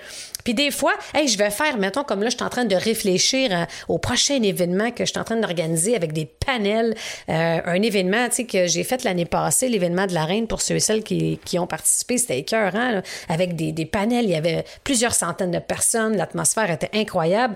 Puis 0.44 0.54
des 0.54 0.70
fois, 0.70 0.92
hey, 1.14 1.26
je 1.26 1.38
vais 1.38 1.50
faire, 1.50 1.78
mettons, 1.78 2.04
comme 2.04 2.22
là, 2.22 2.28
je 2.28 2.36
suis 2.36 2.44
en 2.44 2.50
train 2.50 2.64
de 2.64 2.76
réfléchir 2.76 3.66
au 3.88 3.98
prochain 3.98 4.42
événement 4.42 4.90
que 4.90 5.04
je 5.04 5.10
suis 5.10 5.18
en 5.18 5.24
train 5.24 5.36
d'organiser 5.36 5.96
avec 5.96 6.12
des 6.12 6.26
panels. 6.26 6.94
Euh, 7.28 7.60
un 7.64 7.82
événement, 7.82 8.28
tu 8.28 8.36
sais, 8.36 8.44
que 8.44 8.66
j'ai 8.66 8.84
fait 8.84 9.04
l'année 9.04 9.24
passée, 9.24 9.68
l'événement 9.68 10.06
de 10.06 10.14
la 10.14 10.24
Reine, 10.24 10.46
pour 10.46 10.60
ceux 10.60 10.76
et 10.76 10.80
celles 10.80 11.02
qui, 11.02 11.38
qui 11.44 11.58
ont 11.58 11.66
participé, 11.66 12.18
c'était 12.18 12.38
écœurant, 12.38 13.02
avec 13.28 13.56
des, 13.56 13.72
des 13.72 13.86
panels. 13.86 14.24
Il 14.24 14.30
y 14.30 14.36
avait 14.36 14.64
plusieurs 14.84 15.14
centaines 15.14 15.50
de 15.50 15.58
personnes. 15.58 16.16
L'atmosphère 16.16 16.70
était 16.70 16.90
incroyable. 16.92 17.54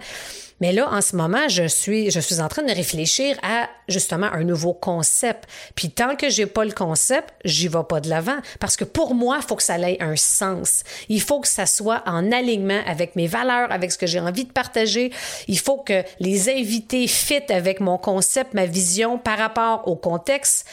Mais 0.61 0.73
là, 0.73 0.89
en 0.91 1.01
ce 1.01 1.15
moment, 1.15 1.49
je 1.49 1.67
suis, 1.67 2.11
je 2.11 2.21
suis 2.21 2.41
en 2.41 2.49
train 2.49 2.63
de 2.63 2.73
réfléchir 2.73 3.37
à 3.43 3.69
justement 3.89 4.27
un 4.27 4.45
nouveau 4.45 4.75
concept. 4.75 5.49
Puis 5.75 5.91
tant 5.91 6.17
que 6.17 6.29
j'ai 6.29 6.47
pas 6.47 6.65
le 6.65 6.73
concept, 6.73 7.33
j'y 7.45 7.69
vais 7.69 7.85
pas 7.89 8.01
de 8.01 8.09
l'avant. 8.09 8.39
Parce 8.61 8.77
que 8.77 8.85
pour 8.85 9.15
moi, 9.15 9.39
il 9.41 9.47
faut 9.47 9.57
que 9.57 9.63
ça 9.63 9.79
ait 9.79 10.03
un 10.03 10.17
sens. 10.17 10.83
Il 11.09 11.21
faut 11.21 11.41
que 11.41 11.49
ça 11.49 11.67
soit 11.67 12.03
en 12.07 12.33
alignement 12.33 12.81
avec 12.87 13.17
mes 13.17 13.27
valeurs, 13.27 13.71
avec 13.71 13.93
ce 13.93 13.99
que 13.99 14.07
j'ai 14.07 14.21
envie 14.21 14.45
de 14.45 14.53
partager. 14.53 15.13
Il 15.47 15.59
faut 15.59 15.79
que 15.79 16.03
les 16.19 16.49
invités 16.49 17.07
fit 17.07 17.53
avec 17.53 17.81
mon 17.81 17.99
concept, 17.99 18.55
ma 18.55 18.67
vision 18.67 19.19
par 19.19 19.39
rapport 19.39 19.87
au 19.87 19.97
contexte 19.97 20.67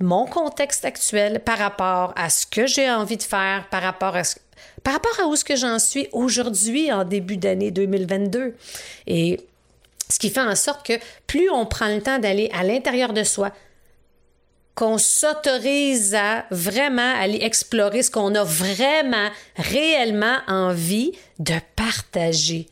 mon 0.00 0.26
contexte 0.26 0.84
actuel 0.84 1.40
par 1.40 1.58
rapport 1.58 2.12
à 2.16 2.28
ce 2.28 2.44
que 2.44 2.66
j'ai 2.66 2.90
envie 2.90 3.16
de 3.16 3.22
faire, 3.22 3.68
par 3.70 3.82
rapport 3.82 4.16
à 4.16 4.24
ce, 4.24 4.36
par 4.82 4.94
rapport 4.94 5.18
à 5.20 5.26
où 5.26 5.36
ce 5.36 5.44
que 5.44 5.56
j'en 5.56 5.78
suis 5.78 6.08
aujourd'hui 6.12 6.92
en 6.92 7.04
début 7.04 7.36
d'année 7.36 7.70
2022. 7.70 8.54
Et 9.06 9.40
ce 10.08 10.18
qui 10.18 10.30
fait 10.30 10.40
en 10.40 10.54
sorte 10.54 10.86
que 10.86 10.94
plus 11.26 11.50
on 11.50 11.66
prend 11.66 11.88
le 11.88 12.02
temps 12.02 12.18
d'aller 12.18 12.50
à 12.52 12.62
l'intérieur 12.64 13.12
de 13.12 13.24
soi, 13.24 13.52
qu'on 14.74 14.98
s'autorise 14.98 16.14
à 16.14 16.46
vraiment 16.50 17.14
aller 17.16 17.38
explorer 17.42 18.02
ce 18.02 18.10
qu'on 18.10 18.34
a 18.34 18.42
vraiment, 18.42 19.28
réellement 19.56 20.38
envie 20.48 21.12
de 21.38 21.54
partager. 21.76 22.68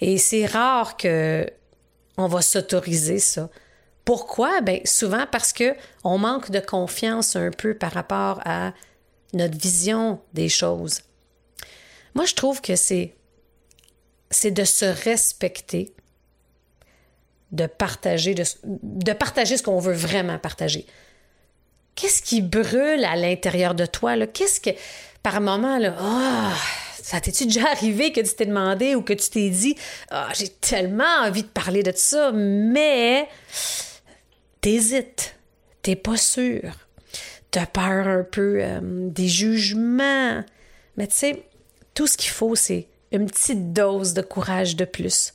Et 0.00 0.18
c'est 0.18 0.46
rare 0.46 0.96
que 0.96 1.46
on 2.16 2.26
va 2.26 2.42
s'autoriser 2.42 3.18
ça. 3.18 3.48
Pourquoi? 4.04 4.60
Ben, 4.60 4.80
souvent 4.84 5.26
parce 5.30 5.52
que 5.52 5.74
on 6.02 6.18
manque 6.18 6.50
de 6.50 6.60
confiance 6.60 7.36
un 7.36 7.50
peu 7.50 7.74
par 7.74 7.92
rapport 7.92 8.40
à 8.44 8.72
notre 9.34 9.58
vision 9.58 10.20
des 10.32 10.48
choses. 10.48 11.00
Moi, 12.16 12.24
je 12.24 12.34
trouve 12.34 12.62
que 12.62 12.76
c'est, 12.76 13.12
c'est 14.30 14.50
de 14.50 14.64
se 14.64 14.86
respecter, 14.86 15.92
de 17.52 17.66
partager, 17.66 18.34
de, 18.64 19.12
partager 19.12 19.58
ce 19.58 19.62
qu'on 19.62 19.80
veut 19.80 19.92
vraiment 19.92 20.38
partager. 20.38 20.86
Qu'est-ce 21.94 22.22
qui 22.22 22.40
brûle 22.40 23.04
à 23.04 23.16
l'intérieur 23.16 23.74
de 23.74 23.84
toi? 23.84 24.26
Qu'est-ce 24.28 24.62
que, 24.62 24.70
par 25.22 25.42
moment, 25.42 25.76
là, 25.76 25.94
oh, 26.00 26.56
ça 27.02 27.20
t'est-tu 27.20 27.44
déjà 27.44 27.68
arrivé 27.68 28.12
que 28.12 28.22
tu 28.22 28.34
t'es 28.34 28.46
demandé 28.46 28.94
ou 28.94 29.02
que 29.02 29.12
tu 29.12 29.28
t'es 29.28 29.50
dit, 29.50 29.76
oh, 30.10 30.24
j'ai 30.32 30.48
tellement 30.48 31.20
envie 31.22 31.42
de 31.42 31.48
parler 31.48 31.82
de 31.82 31.92
ça, 31.94 32.32
mais 32.32 33.28
t'hésites, 34.62 35.36
t'es 35.82 35.96
pas 35.96 36.16
sûr, 36.16 36.62
t'as 37.50 37.66
peur 37.66 38.08
un 38.08 38.24
peu 38.24 38.60
euh, 38.62 38.80
des 38.82 39.28
jugements. 39.28 40.42
Mais 40.96 41.08
tu 41.08 41.16
sais, 41.16 41.46
tout 41.96 42.06
ce 42.06 42.16
qu'il 42.16 42.30
faut, 42.30 42.54
c'est 42.54 42.86
une 43.10 43.26
petite 43.26 43.72
dose 43.72 44.12
de 44.12 44.22
courage 44.22 44.76
de 44.76 44.84
plus. 44.84 45.32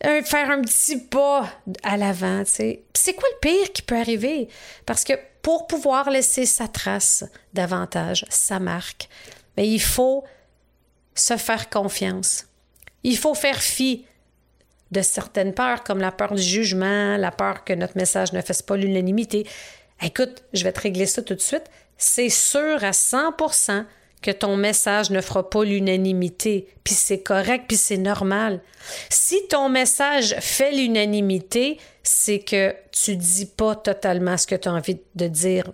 faire 0.00 0.50
un 0.50 0.62
petit 0.62 0.98
pas 0.98 1.50
à 1.82 1.96
l'avant, 1.96 2.44
C'est 2.46 3.14
quoi 3.14 3.28
le 3.32 3.38
pire 3.40 3.72
qui 3.72 3.82
peut 3.82 3.98
arriver? 3.98 4.48
Parce 4.86 5.04
que 5.04 5.14
pour 5.42 5.66
pouvoir 5.66 6.08
laisser 6.08 6.46
sa 6.46 6.68
trace 6.68 7.24
davantage, 7.52 8.24
sa 8.30 8.60
marque, 8.60 9.08
mais 9.56 9.68
il 9.68 9.82
faut 9.82 10.24
se 11.14 11.36
faire 11.36 11.68
confiance. 11.68 12.46
Il 13.02 13.18
faut 13.18 13.34
faire 13.34 13.60
fi 13.60 14.06
de 14.92 15.02
certaines 15.02 15.54
peurs, 15.54 15.82
comme 15.82 15.98
la 15.98 16.12
peur 16.12 16.34
du 16.34 16.42
jugement, 16.42 17.16
la 17.16 17.32
peur 17.32 17.64
que 17.64 17.72
notre 17.72 17.96
message 17.96 18.32
ne 18.32 18.42
fasse 18.42 18.62
pas 18.62 18.76
l'unanimité. 18.76 19.46
Écoute, 20.00 20.44
je 20.52 20.62
vais 20.62 20.72
te 20.72 20.80
régler 20.80 21.06
ça 21.06 21.22
tout 21.22 21.34
de 21.34 21.40
suite. 21.40 21.64
C'est 21.96 22.28
sûr 22.28 22.84
à 22.84 22.92
100 22.92 23.32
que 24.22 24.30
ton 24.30 24.56
message 24.56 25.10
ne 25.10 25.20
fera 25.20 25.48
pas 25.50 25.64
l'unanimité, 25.64 26.68
puis 26.84 26.94
c'est 26.94 27.22
correct, 27.22 27.64
puis 27.68 27.76
c'est 27.76 27.96
normal. 27.96 28.60
Si 29.10 29.46
ton 29.48 29.68
message 29.68 30.36
fait 30.40 30.72
l'unanimité, 30.72 31.78
c'est 32.02 32.38
que 32.38 32.74
tu 32.92 33.16
dis 33.16 33.46
pas 33.46 33.74
totalement 33.74 34.36
ce 34.36 34.46
que 34.46 34.54
tu 34.54 34.68
as 34.68 34.72
envie 34.72 34.98
de 35.14 35.26
dire 35.28 35.70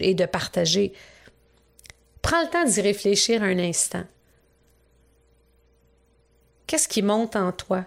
et 0.00 0.14
de 0.14 0.26
partager. 0.26 0.92
Prends 2.20 2.42
le 2.42 2.50
temps 2.50 2.64
d'y 2.64 2.80
réfléchir 2.80 3.42
un 3.42 3.58
instant. 3.58 4.04
Qu'est-ce 6.66 6.88
qui 6.88 7.00
monte 7.00 7.36
en 7.36 7.52
toi? 7.52 7.84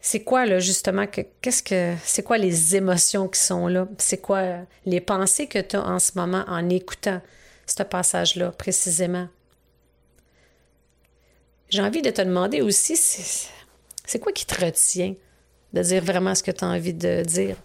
C'est 0.00 0.22
quoi, 0.22 0.46
là, 0.46 0.60
justement, 0.60 1.06
qu'est-ce 1.06 1.62
que, 1.62 1.94
c'est 2.04 2.22
quoi 2.22 2.38
les 2.38 2.76
émotions 2.76 3.28
qui 3.28 3.40
sont 3.40 3.66
là? 3.66 3.88
C'est 3.98 4.20
quoi 4.20 4.60
les 4.86 5.00
pensées 5.00 5.46
que 5.46 5.58
tu 5.58 5.76
as 5.76 5.84
en 5.84 5.98
ce 5.98 6.12
moment 6.14 6.44
en 6.46 6.68
écoutant? 6.68 7.20
Ce 7.70 7.82
passage-là, 7.82 8.50
précisément? 8.52 9.28
J'ai 11.68 11.82
envie 11.82 12.02
de 12.02 12.10
te 12.10 12.22
demander 12.22 12.62
aussi, 12.62 12.96
c'est 12.96 14.18
quoi 14.18 14.32
qui 14.32 14.44
te 14.44 14.64
retient 14.64 15.14
de 15.72 15.82
dire 15.82 16.02
vraiment 16.02 16.34
ce 16.34 16.42
que 16.42 16.50
tu 16.50 16.64
as 16.64 16.68
envie 16.68 16.94
de 16.94 17.22
dire? 17.22 17.56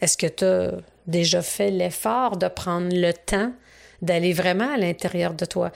Est-ce 0.00 0.16
que 0.16 0.26
tu 0.28 0.44
as 0.44 0.72
déjà 1.06 1.42
fait 1.42 1.70
l'effort 1.70 2.36
de 2.36 2.46
prendre 2.46 2.88
le 2.92 3.12
temps 3.12 3.52
d'aller 4.00 4.32
vraiment 4.32 4.72
à 4.72 4.76
l'intérieur 4.76 5.34
de 5.34 5.44
toi? 5.44 5.72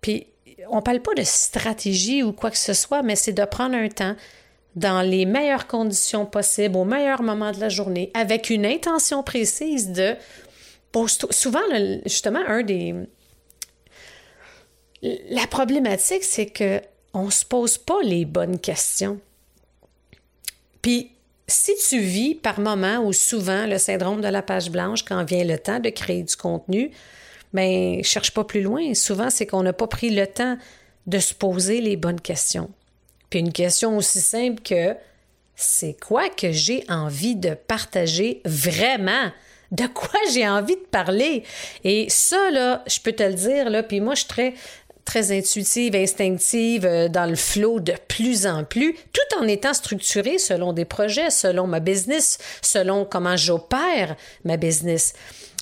Puis, 0.00 0.28
on 0.70 0.80
parle 0.80 1.00
pas 1.00 1.14
de 1.14 1.24
stratégie 1.24 2.22
ou 2.22 2.32
quoi 2.32 2.52
que 2.52 2.58
ce 2.58 2.72
soit, 2.72 3.02
mais 3.02 3.16
c'est 3.16 3.32
de 3.32 3.44
prendre 3.44 3.74
un 3.74 3.88
temps 3.88 4.14
dans 4.76 5.00
les 5.02 5.24
meilleures 5.26 5.66
conditions 5.66 6.26
possibles, 6.26 6.76
au 6.76 6.84
meilleur 6.84 7.22
moment 7.22 7.50
de 7.50 7.58
la 7.58 7.68
journée, 7.68 8.10
avec 8.14 8.50
une 8.50 8.66
intention 8.66 9.22
précise 9.22 9.90
de... 9.90 10.14
souvent, 11.06 11.60
justement, 12.04 12.42
un 12.46 12.62
des... 12.62 12.94
La 15.02 15.46
problématique, 15.46 16.24
c'est 16.24 16.46
que 16.46 16.80
on 17.12 17.30
se 17.30 17.44
pose 17.44 17.78
pas 17.78 18.00
les 18.02 18.24
bonnes 18.24 18.58
questions. 18.58 19.20
Puis, 20.82 21.10
si 21.46 21.72
tu 21.88 21.98
vis 22.00 22.34
par 22.34 22.60
moment 22.60 22.98
ou 22.98 23.12
souvent 23.12 23.66
le 23.66 23.78
syndrome 23.78 24.20
de 24.20 24.28
la 24.28 24.42
page 24.42 24.70
blanche 24.70 25.04
quand 25.04 25.22
vient 25.24 25.44
le 25.44 25.58
temps 25.58 25.78
de 25.78 25.90
créer 25.90 26.22
du 26.22 26.36
contenu, 26.36 26.90
mais 27.52 28.02
cherche 28.02 28.32
pas 28.32 28.44
plus 28.44 28.62
loin. 28.62 28.94
Souvent, 28.94 29.30
c'est 29.30 29.46
qu'on 29.46 29.62
n'a 29.62 29.72
pas 29.72 29.86
pris 29.86 30.10
le 30.10 30.26
temps 30.26 30.58
de 31.06 31.18
se 31.18 31.32
poser 31.32 31.80
les 31.80 31.96
bonnes 31.96 32.20
questions. 32.20 32.70
Puis 33.30 33.40
une 33.40 33.52
question 33.52 33.96
aussi 33.96 34.20
simple 34.20 34.62
que 34.62 34.94
c'est 35.54 35.98
quoi 35.98 36.28
que 36.28 36.52
j'ai 36.52 36.84
envie 36.88 37.36
de 37.36 37.54
partager 37.54 38.42
vraiment? 38.44 39.30
De 39.72 39.86
quoi 39.86 40.18
j'ai 40.32 40.48
envie 40.48 40.76
de 40.76 40.86
parler? 40.90 41.42
Et 41.84 42.06
ça, 42.08 42.50
là, 42.50 42.82
je 42.86 43.00
peux 43.00 43.12
te 43.12 43.22
le 43.22 43.34
dire, 43.34 43.70
là, 43.70 43.82
puis 43.82 44.00
moi, 44.00 44.14
je 44.14 44.20
suis 44.20 44.28
très, 44.28 44.54
très 45.04 45.36
intuitive, 45.36 45.96
instinctive, 45.96 46.84
euh, 46.84 47.08
dans 47.08 47.26
le 47.26 47.36
flow 47.36 47.80
de 47.80 47.94
plus 48.08 48.46
en 48.46 48.64
plus, 48.64 48.94
tout 49.12 49.38
en 49.40 49.48
étant 49.48 49.72
structurée 49.72 50.38
selon 50.38 50.72
des 50.72 50.84
projets, 50.84 51.30
selon 51.30 51.66
ma 51.66 51.80
business, 51.80 52.38
selon 52.60 53.04
comment 53.04 53.36
j'opère 53.36 54.16
ma 54.44 54.56
business. 54.56 55.14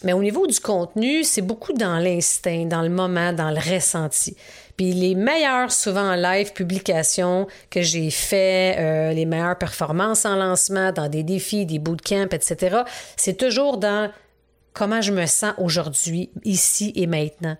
Mais 0.02 0.12
au 0.12 0.22
niveau 0.22 0.46
du 0.46 0.60
contenu, 0.60 1.24
c'est 1.24 1.42
beaucoup 1.42 1.72
dans 1.72 1.98
l'instinct, 1.98 2.66
dans 2.66 2.82
le 2.82 2.90
moment, 2.90 3.32
dans 3.32 3.50
le 3.50 3.58
ressenti. 3.58 4.36
Puis 4.76 4.92
les 4.92 5.14
meilleures, 5.14 5.70
souvent 5.70 6.12
en 6.12 6.16
live, 6.16 6.52
publications 6.52 7.46
que 7.70 7.80
j'ai 7.80 8.10
fait, 8.10 8.76
euh, 8.78 9.12
les 9.12 9.24
meilleures 9.24 9.58
performances 9.58 10.24
en 10.24 10.36
lancement, 10.36 10.90
dans 10.90 11.08
des 11.08 11.22
défis, 11.22 11.64
des 11.64 11.78
bootcamps, 11.78 12.28
etc., 12.30 12.82
c'est 13.16 13.36
toujours 13.36 13.78
dans 13.78 14.10
comment 14.72 15.00
je 15.00 15.12
me 15.12 15.26
sens 15.26 15.54
aujourd'hui, 15.58 16.30
ici 16.44 16.92
et 16.96 17.06
maintenant. 17.06 17.56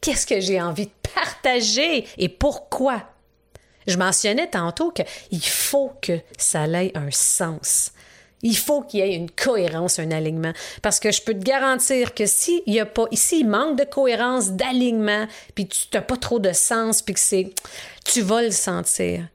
Qu'est-ce 0.00 0.26
que 0.26 0.40
j'ai 0.40 0.60
envie 0.60 0.86
de 0.86 1.10
partager 1.14 2.06
et 2.16 2.28
pourquoi? 2.28 3.04
Je 3.86 3.96
mentionnais 3.96 4.48
tantôt 4.48 4.90
qu'il 4.90 5.44
faut 5.44 5.92
que 6.00 6.18
ça 6.38 6.66
ait 6.66 6.96
un 6.96 7.10
sens. 7.10 7.92
Il 8.42 8.56
faut 8.56 8.82
qu'il 8.82 9.00
y 9.00 9.02
ait 9.02 9.14
une 9.14 9.30
cohérence, 9.30 9.98
un 9.98 10.10
alignement. 10.10 10.52
Parce 10.82 10.98
que 10.98 11.12
je 11.12 11.22
peux 11.22 11.34
te 11.34 11.44
garantir 11.44 12.12
que 12.14 12.26
s'il 12.26 12.62
y 12.66 12.80
a 12.80 12.86
pas, 12.86 13.06
ici, 13.12 13.40
il 13.40 13.48
manque 13.48 13.78
de 13.78 13.84
cohérence, 13.84 14.52
d'alignement, 14.52 15.26
puis 15.54 15.68
tu 15.68 15.86
n'as 15.94 16.02
pas 16.02 16.16
trop 16.16 16.40
de 16.40 16.52
sens, 16.52 17.02
puis 17.02 17.14
que 17.14 17.20
c'est, 17.20 17.50
tu 18.04 18.20
vas 18.20 18.42
le 18.42 18.50
sentir. 18.50 19.28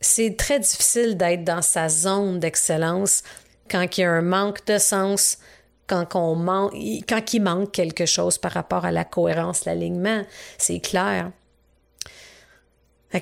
C'est 0.00 0.36
très 0.36 0.58
difficile 0.58 1.16
d'être 1.16 1.44
dans 1.44 1.62
sa 1.62 1.88
zone 1.88 2.40
d'excellence 2.40 3.22
quand 3.70 3.96
il 3.96 4.00
y 4.00 4.04
a 4.04 4.10
un 4.10 4.22
manque 4.22 4.66
de 4.66 4.78
sens, 4.78 5.38
quand, 5.86 6.16
on 6.16 6.34
manque, 6.34 6.74
quand 7.08 7.32
il 7.32 7.42
manque 7.42 7.72
quelque 7.72 8.06
chose 8.06 8.38
par 8.38 8.52
rapport 8.52 8.84
à 8.84 8.90
la 8.90 9.04
cohérence, 9.04 9.64
l'alignement. 9.64 10.24
C'est 10.58 10.80
clair. 10.80 11.30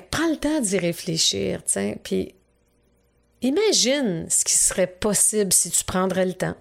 prends 0.09 0.29
le 0.29 0.37
temps 0.37 0.59
d'y 0.59 0.79
réfléchir, 0.79 1.61
tiens, 1.65 1.95
puis 2.03 2.33
Imagine 3.41 4.29
ce 4.29 4.45
qui 4.45 4.53
serait 4.53 4.87
possible 4.87 5.51
si 5.51 5.71
tu 5.71 5.83
prendrais 5.83 6.25
le 6.25 6.33
temps. 6.33 6.55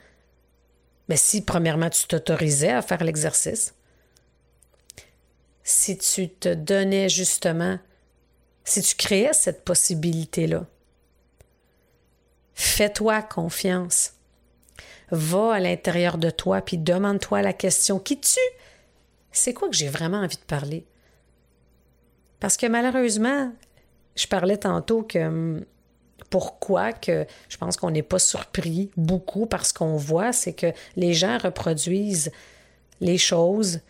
Mais 1.08 1.16
si, 1.16 1.42
premièrement, 1.42 1.90
tu 1.90 2.06
t'autorisais 2.06 2.70
à 2.70 2.82
faire 2.82 3.04
l'exercice, 3.04 3.74
si 5.62 5.98
tu 5.98 6.28
te 6.28 6.54
donnais 6.54 7.08
justement, 7.08 7.78
si 8.64 8.80
tu 8.82 8.94
créais 8.94 9.32
cette 9.32 9.64
possibilité-là, 9.64 10.66
fais-toi 12.54 13.22
confiance. 13.22 14.14
Va 15.10 15.54
à 15.54 15.60
l'intérieur 15.60 16.18
de 16.18 16.30
toi 16.30 16.60
puis 16.62 16.78
demande-toi 16.78 17.42
la 17.42 17.52
question 17.52 17.98
qui 17.98 18.20
tu 18.20 18.38
C'est 19.32 19.52
quoi 19.52 19.68
que 19.68 19.74
j'ai 19.74 19.88
vraiment 19.88 20.18
envie 20.18 20.36
de 20.36 20.42
parler? 20.42 20.86
Parce 22.38 22.56
que 22.56 22.66
malheureusement, 22.66 23.52
je 24.14 24.26
parlais 24.28 24.56
tantôt 24.56 25.02
que 25.02 25.18
hum, 25.18 25.64
pourquoi 26.24 26.92
que 26.92 27.26
je 27.48 27.56
pense 27.56 27.76
qu'on 27.76 27.90
n'est 27.90 28.02
pas 28.02 28.18
surpris 28.18 28.90
beaucoup 28.96 29.46
parce 29.46 29.72
qu'on 29.72 29.96
voit, 29.96 30.32
c'est 30.32 30.52
que 30.52 30.72
les 30.96 31.14
gens 31.14 31.38
reproduisent 31.38 32.30
les 33.00 33.18
choses 33.18 33.80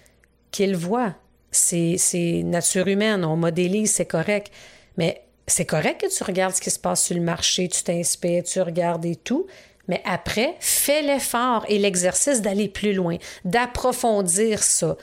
qu'ils 0.51 0.77
voient. 0.77 1.15
C'est 1.51 2.43
nature 2.45 2.87
humaine, 2.87 3.25
on 3.25 3.37
modélise, 3.37 3.93
c'est 3.93 4.07
correct. 4.07 4.53
Mais 4.97 5.25
c'est 5.47 5.67
correct 5.67 6.03
que 6.03 6.17
tu 6.17 6.23
regardes 6.23 6.55
ce 6.55 6.61
qui 6.61 6.71
se 6.71 6.79
passe 6.79 7.05
sur 7.05 7.17
le 7.17 7.23
marché, 7.23 7.69
tu 7.69 7.83
t'inspires, 7.83 8.45
tu 8.45 8.61
regardes 8.61 9.05
et 9.05 9.17
tout. 9.17 9.47
Mais 9.89 10.03
après, 10.05 10.55
fais 10.61 11.03
l'effort 11.03 11.65
et 11.69 11.79
l'exercice 11.79 12.41
d'aller 12.41 12.69
plus 12.69 12.93
loin, 12.93 13.17
d'approfondir 13.45 14.63
ça 14.63 14.97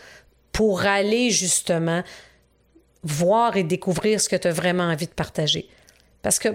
pour 0.53 0.85
aller 0.85 1.29
justement 1.29 2.03
voir 3.03 3.57
et 3.57 3.63
découvrir 3.63 4.21
ce 4.21 4.29
que 4.29 4.35
tu 4.35 4.47
as 4.47 4.53
vraiment 4.53 4.85
envie 4.85 5.07
de 5.07 5.11
partager. 5.11 5.67
Parce 6.21 6.39
que 6.39 6.49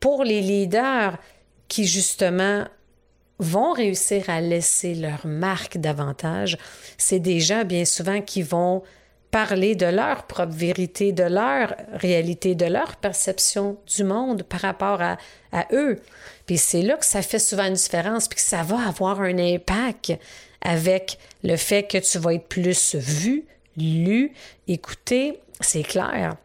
pour 0.00 0.24
les 0.24 0.40
leaders 0.40 1.18
qui, 1.68 1.86
justement, 1.86 2.64
vont 3.38 3.72
réussir 3.72 4.28
à 4.28 4.40
laisser 4.40 4.94
leur 4.94 5.26
marque 5.26 5.78
davantage, 5.78 6.56
c'est 6.96 7.18
des 7.18 7.40
gens, 7.40 7.64
bien 7.64 7.84
souvent, 7.84 8.20
qui 8.20 8.42
vont 8.42 8.82
parler 9.30 9.74
de 9.74 9.86
leur 9.86 10.26
propre 10.26 10.54
vérité, 10.54 11.12
de 11.12 11.24
leur 11.24 11.74
réalité, 11.92 12.54
de 12.54 12.64
leur 12.64 12.96
perception 12.96 13.76
du 13.94 14.04
monde 14.04 14.42
par 14.44 14.60
rapport 14.60 15.02
à, 15.02 15.18
eux. 15.72 16.00
Puis 16.46 16.58
c'est 16.58 16.82
là 16.82 16.96
que 16.96 17.04
ça 17.04 17.22
fait 17.22 17.38
souvent 17.38 17.66
une 17.66 17.74
différence, 17.74 18.28
puis 18.28 18.36
que 18.36 18.42
ça 18.42 18.62
va 18.62 18.88
avoir 18.88 19.20
un 19.20 19.38
impact 19.38 20.12
avec 20.62 21.18
le 21.42 21.56
fait 21.56 21.82
que 21.82 21.98
tu 21.98 22.18
vas 22.18 22.34
être 22.34 22.48
plus 22.48 22.94
vu, 22.94 23.44
lu, 23.76 24.32
écouté, 24.68 25.40
c'est 25.60 25.82
clair. 25.82 26.36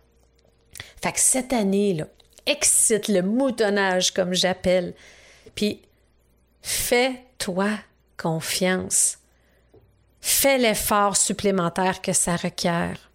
Fait 1.01 1.11
que 1.11 1.19
cette 1.19 1.53
année-là, 1.53 2.07
excite 2.45 3.07
le 3.07 3.21
moutonnage, 3.21 4.11
comme 4.11 4.33
j'appelle. 4.33 4.93
Puis, 5.55 5.81
fais-toi 6.61 7.69
confiance. 8.17 9.17
Fais 10.21 10.57
l'effort 10.57 11.17
supplémentaire 11.17 12.01
que 12.01 12.13
ça 12.13 12.35
requiert. 12.35 13.11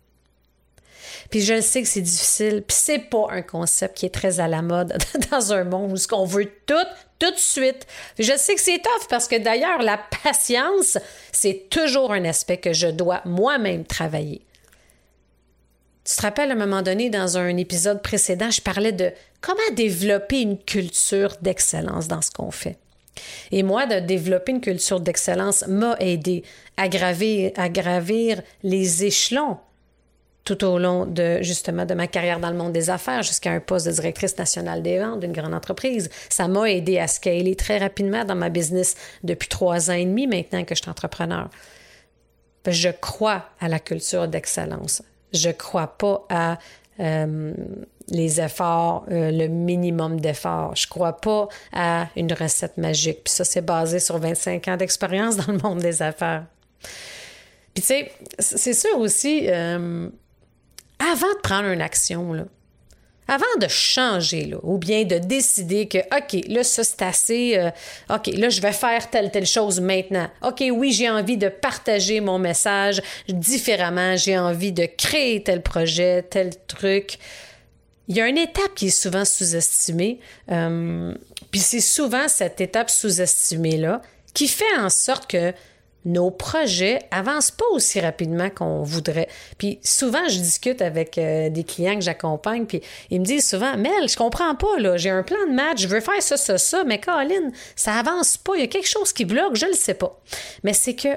Puis 1.30 1.40
je 1.40 1.54
le 1.54 1.60
sais 1.60 1.82
que 1.82 1.88
c'est 1.88 2.00
difficile, 2.00 2.62
puis 2.66 2.76
c'est 2.78 2.98
pas 2.98 3.26
un 3.30 3.42
concept 3.42 3.96
qui 3.96 4.06
est 4.06 4.14
très 4.14 4.40
à 4.40 4.48
la 4.48 4.62
mode 4.62 4.96
dans 5.30 5.52
un 5.52 5.64
monde 5.64 5.92
où 5.92 5.96
ce 5.96 6.06
qu'on 6.06 6.24
veut 6.24 6.50
tout, 6.66 6.74
tout 7.18 7.30
de 7.30 7.38
suite. 7.38 7.86
Je 8.18 8.36
sais 8.36 8.54
que 8.54 8.60
c'est 8.60 8.78
tough 8.78 9.08
parce 9.08 9.26
que 9.26 9.36
d'ailleurs, 9.36 9.82
la 9.82 9.98
patience, 10.22 10.98
c'est 11.32 11.68
toujours 11.70 12.12
un 12.12 12.24
aspect 12.24 12.58
que 12.58 12.72
je 12.72 12.88
dois 12.88 13.22
moi-même 13.24 13.84
travailler. 13.84 14.45
Tu 16.06 16.14
te 16.14 16.22
rappelles 16.22 16.50
à 16.50 16.54
un 16.54 16.56
moment 16.56 16.82
donné, 16.82 17.10
dans 17.10 17.36
un 17.36 17.56
épisode 17.56 18.00
précédent, 18.00 18.50
je 18.50 18.60
parlais 18.60 18.92
de 18.92 19.10
comment 19.40 19.74
développer 19.74 20.40
une 20.40 20.56
culture 20.56 21.34
d'excellence 21.42 22.06
dans 22.06 22.22
ce 22.22 22.30
qu'on 22.30 22.52
fait. 22.52 22.78
Et 23.50 23.64
moi, 23.64 23.86
de 23.86 23.98
développer 23.98 24.52
une 24.52 24.60
culture 24.60 25.00
d'excellence 25.00 25.66
m'a 25.66 25.96
aidé 25.98 26.44
à 26.76 26.88
gravir, 26.88 27.50
à 27.56 27.68
gravir 27.68 28.40
les 28.62 29.04
échelons 29.04 29.58
tout 30.44 30.64
au 30.64 30.78
long 30.78 31.06
de 31.06 31.42
justement 31.42 31.84
de 31.84 31.94
ma 31.94 32.06
carrière 32.06 32.38
dans 32.38 32.50
le 32.50 32.56
monde 32.56 32.72
des 32.72 32.88
affaires 32.88 33.24
jusqu'à 33.24 33.50
un 33.50 33.58
poste 33.58 33.86
de 33.86 33.90
directrice 33.90 34.38
nationale 34.38 34.80
des 34.80 35.00
ventes 35.00 35.18
d'une 35.18 35.32
grande 35.32 35.54
entreprise. 35.54 36.08
Ça 36.28 36.46
m'a 36.46 36.70
aidé 36.70 37.00
à 37.00 37.08
scaler 37.08 37.56
très 37.56 37.78
rapidement 37.78 38.24
dans 38.24 38.36
ma 38.36 38.48
business 38.48 38.94
depuis 39.24 39.48
trois 39.48 39.90
ans 39.90 39.94
et 39.94 40.04
demi 40.04 40.28
maintenant 40.28 40.62
que 40.62 40.76
je 40.76 40.82
suis 40.82 40.90
entrepreneur. 40.90 41.50
je 42.64 42.90
crois 42.90 43.46
à 43.58 43.66
la 43.66 43.80
culture 43.80 44.28
d'excellence. 44.28 45.02
Je 45.36 45.50
crois 45.50 45.96
pas 45.98 46.26
à 46.28 46.58
euh, 47.00 47.52
les 48.08 48.40
efforts, 48.40 49.04
euh, 49.10 49.30
le 49.30 49.48
minimum 49.48 50.20
d'efforts. 50.20 50.74
Je 50.76 50.86
crois 50.86 51.14
pas 51.14 51.48
à 51.72 52.08
une 52.16 52.32
recette 52.32 52.78
magique. 52.78 53.24
Puis 53.24 53.34
ça, 53.34 53.44
c'est 53.44 53.64
basé 53.64 53.98
sur 53.98 54.18
25 54.18 54.68
ans 54.68 54.76
d'expérience 54.76 55.36
dans 55.36 55.52
le 55.52 55.58
monde 55.58 55.80
des 55.80 56.02
affaires. 56.02 56.46
Puis 57.74 57.82
tu 57.82 57.88
sais, 57.88 58.12
c'est 58.38 58.72
sûr 58.72 58.98
aussi, 58.98 59.48
euh, 59.50 60.08
avant 60.98 61.34
de 61.34 61.40
prendre 61.42 61.68
une 61.68 61.82
action, 61.82 62.32
là, 62.32 62.44
avant 63.28 63.44
de 63.60 63.68
changer, 63.68 64.44
là, 64.44 64.58
ou 64.62 64.78
bien 64.78 65.04
de 65.04 65.18
décider 65.18 65.88
que, 65.88 65.98
OK, 65.98 66.44
là, 66.48 66.62
ça, 66.62 66.84
c'est 66.84 67.02
assez, 67.02 67.58
euh, 67.58 67.70
OK, 68.14 68.28
là, 68.28 68.48
je 68.48 68.60
vais 68.60 68.72
faire 68.72 69.10
telle, 69.10 69.30
telle 69.30 69.46
chose 69.46 69.80
maintenant. 69.80 70.28
OK, 70.42 70.62
oui, 70.72 70.92
j'ai 70.92 71.10
envie 71.10 71.36
de 71.36 71.48
partager 71.48 72.20
mon 72.20 72.38
message 72.38 73.02
différemment, 73.28 74.16
j'ai 74.16 74.38
envie 74.38 74.72
de 74.72 74.86
créer 74.86 75.42
tel 75.42 75.62
projet, 75.62 76.22
tel 76.22 76.52
truc. 76.66 77.18
Il 78.08 78.16
y 78.16 78.20
a 78.20 78.28
une 78.28 78.38
étape 78.38 78.74
qui 78.76 78.86
est 78.86 78.90
souvent 78.90 79.24
sous-estimée, 79.24 80.20
euh, 80.52 81.12
puis 81.50 81.60
c'est 81.60 81.80
souvent 81.80 82.28
cette 82.28 82.60
étape 82.60 82.90
sous-estimée-là 82.90 84.02
qui 84.32 84.46
fait 84.46 84.76
en 84.78 84.90
sorte 84.90 85.28
que 85.28 85.52
nos 86.06 86.30
projets 86.30 87.00
avancent 87.10 87.50
pas 87.50 87.66
aussi 87.72 88.00
rapidement 88.00 88.48
qu'on 88.48 88.84
voudrait. 88.84 89.28
Puis 89.58 89.80
souvent, 89.82 90.26
je 90.28 90.38
discute 90.38 90.80
avec 90.80 91.18
euh, 91.18 91.50
des 91.50 91.64
clients 91.64 91.96
que 91.96 92.00
j'accompagne, 92.00 92.64
puis 92.64 92.80
ils 93.10 93.20
me 93.20 93.24
disent 93.24 93.50
souvent, 93.50 93.76
Mel, 93.76 94.08
je 94.08 94.16
comprends 94.16 94.54
pas, 94.54 94.78
là, 94.78 94.96
j'ai 94.96 95.10
un 95.10 95.24
plan 95.24 95.44
de 95.48 95.52
match, 95.52 95.82
je 95.82 95.88
veux 95.88 96.00
faire 96.00 96.22
ça, 96.22 96.36
ça, 96.36 96.58
ça, 96.58 96.84
mais 96.84 97.00
Caroline, 97.00 97.50
ça 97.74 97.94
avance 97.94 98.38
pas, 98.38 98.54
il 98.54 98.60
y 98.60 98.64
a 98.64 98.68
quelque 98.68 98.88
chose 98.88 99.12
qui 99.12 99.24
bloque, 99.24 99.56
je 99.56 99.66
le 99.66 99.74
sais 99.74 99.94
pas. 99.94 100.18
Mais 100.62 100.72
c'est 100.72 100.94
que 100.94 101.08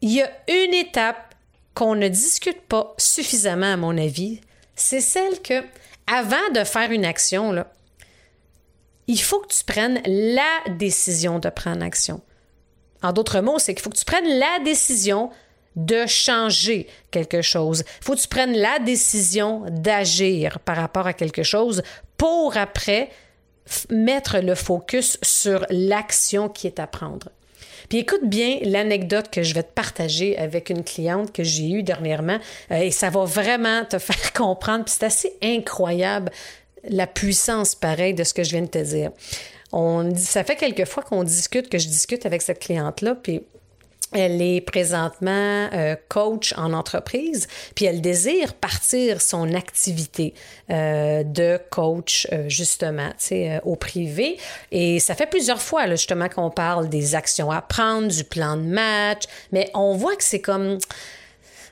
il 0.00 0.12
y 0.12 0.22
a 0.22 0.30
une 0.48 0.74
étape 0.74 1.34
qu'on 1.74 1.94
ne 1.94 2.08
discute 2.08 2.62
pas 2.62 2.94
suffisamment, 2.96 3.74
à 3.74 3.76
mon 3.76 3.96
avis, 3.98 4.40
c'est 4.74 5.00
celle 5.00 5.40
que, 5.42 5.62
avant 6.06 6.50
de 6.54 6.64
faire 6.64 6.90
une 6.90 7.04
action, 7.04 7.64
il 9.06 9.20
faut 9.20 9.40
que 9.40 9.52
tu 9.52 9.64
prennes 9.64 10.00
la 10.06 10.72
décision 10.76 11.38
de 11.38 11.50
prendre 11.50 11.84
action. 11.84 12.22
En 13.02 13.12
d'autres 13.12 13.40
mots, 13.40 13.58
c'est 13.58 13.74
qu'il 13.74 13.82
faut 13.82 13.90
que 13.90 13.96
tu 13.96 14.04
prennes 14.04 14.38
la 14.38 14.58
décision 14.64 15.30
de 15.76 16.06
changer 16.06 16.86
quelque 17.10 17.42
chose. 17.42 17.84
Il 18.00 18.04
faut 18.04 18.14
que 18.14 18.20
tu 18.20 18.28
prennes 18.28 18.56
la 18.56 18.78
décision 18.78 19.64
d'agir 19.68 20.58
par 20.60 20.76
rapport 20.76 21.06
à 21.06 21.12
quelque 21.12 21.42
chose 21.42 21.82
pour 22.16 22.56
après 22.56 23.10
mettre 23.90 24.38
le 24.38 24.54
focus 24.54 25.18
sur 25.22 25.66
l'action 25.70 26.48
qui 26.48 26.66
est 26.66 26.80
à 26.80 26.86
prendre. 26.86 27.28
Puis 27.88 27.98
écoute 27.98 28.24
bien 28.24 28.58
l'anecdote 28.62 29.30
que 29.30 29.42
je 29.42 29.54
vais 29.54 29.62
te 29.62 29.72
partager 29.72 30.36
avec 30.38 30.70
une 30.70 30.82
cliente 30.82 31.32
que 31.32 31.44
j'ai 31.44 31.70
eue 31.70 31.82
dernièrement 31.82 32.38
euh, 32.70 32.80
et 32.80 32.90
ça 32.90 33.10
va 33.10 33.24
vraiment 33.24 33.84
te 33.84 33.98
faire 34.00 34.32
comprendre. 34.32 34.84
Puis 34.84 34.94
c'est 34.98 35.06
assez 35.06 35.36
incroyable 35.42 36.32
la 36.88 37.06
puissance 37.06 37.74
pareille 37.74 38.14
de 38.14 38.24
ce 38.24 38.32
que 38.34 38.44
je 38.44 38.50
viens 38.50 38.62
de 38.62 38.66
te 38.68 38.78
dire. 38.78 39.10
On, 39.72 40.14
ça 40.16 40.44
fait 40.44 40.56
quelques 40.56 40.84
fois 40.84 41.02
qu'on 41.02 41.24
discute, 41.24 41.68
que 41.68 41.78
je 41.78 41.88
discute 41.88 42.24
avec 42.26 42.42
cette 42.42 42.60
cliente-là, 42.60 43.16
puis 43.16 43.42
elle 44.12 44.40
est 44.40 44.60
présentement 44.60 45.68
euh, 45.72 45.96
coach 46.08 46.54
en 46.56 46.72
entreprise, 46.72 47.48
puis 47.74 47.86
elle 47.86 48.00
désire 48.00 48.54
partir 48.54 49.20
son 49.20 49.52
activité 49.54 50.32
euh, 50.70 51.24
de 51.24 51.58
coach 51.70 52.28
euh, 52.32 52.48
justement, 52.48 53.10
au 53.64 53.76
privé. 53.76 54.38
Et 54.70 55.00
ça 55.00 55.14
fait 55.14 55.26
plusieurs 55.26 55.60
fois 55.60 55.88
justement 55.90 56.28
qu'on 56.28 56.50
parle 56.50 56.88
des 56.88 57.14
actions 57.14 57.50
à 57.50 57.60
prendre, 57.60 58.08
du 58.08 58.24
plan 58.24 58.56
de 58.56 58.62
match, 58.62 59.24
mais 59.52 59.70
on 59.74 59.96
voit 59.96 60.16
que 60.16 60.24
c'est 60.24 60.40
comme 60.40 60.78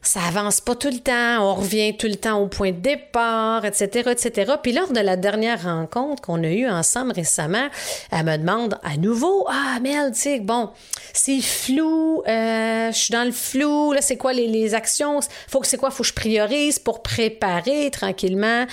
ça 0.04 0.20
avance 0.22 0.60
pas 0.60 0.74
tout 0.74 0.90
le 0.90 0.98
temps, 0.98 1.40
on 1.40 1.54
revient 1.54 1.96
tout 1.96 2.06
le 2.06 2.16
temps 2.16 2.40
au 2.40 2.46
point 2.46 2.72
de 2.72 2.78
départ, 2.78 3.64
etc., 3.64 4.10
etc. 4.10 4.52
Puis 4.62 4.72
lors 4.72 4.92
de 4.92 5.00
la 5.00 5.16
dernière 5.16 5.64
rencontre 5.64 6.22
qu'on 6.22 6.42
a 6.44 6.48
eue 6.48 6.68
ensemble 6.68 7.12
récemment, 7.12 7.68
elle 8.12 8.24
me 8.24 8.36
demande 8.36 8.78
à 8.82 8.96
nouveau, 8.96 9.46
ah 9.48 9.80
Mel, 9.80 10.12
tu 10.12 10.20
sais, 10.20 10.40
bon, 10.40 10.70
c'est 11.12 11.40
flou, 11.40 12.22
euh, 12.28 12.92
je 12.92 12.96
suis 12.96 13.12
dans 13.12 13.24
le 13.24 13.32
flou, 13.32 13.92
là, 13.92 14.00
c'est 14.02 14.16
quoi 14.16 14.32
les, 14.32 14.74
actions, 14.74 15.20
faut 15.48 15.60
que 15.60 15.66
c'est 15.66 15.76
quoi, 15.76 15.90
faut 15.90 16.02
que 16.02 16.08
je 16.08 16.14
priorise 16.14 16.78
pour 16.78 17.02
préparer 17.02 17.90
tranquillement 17.90 18.66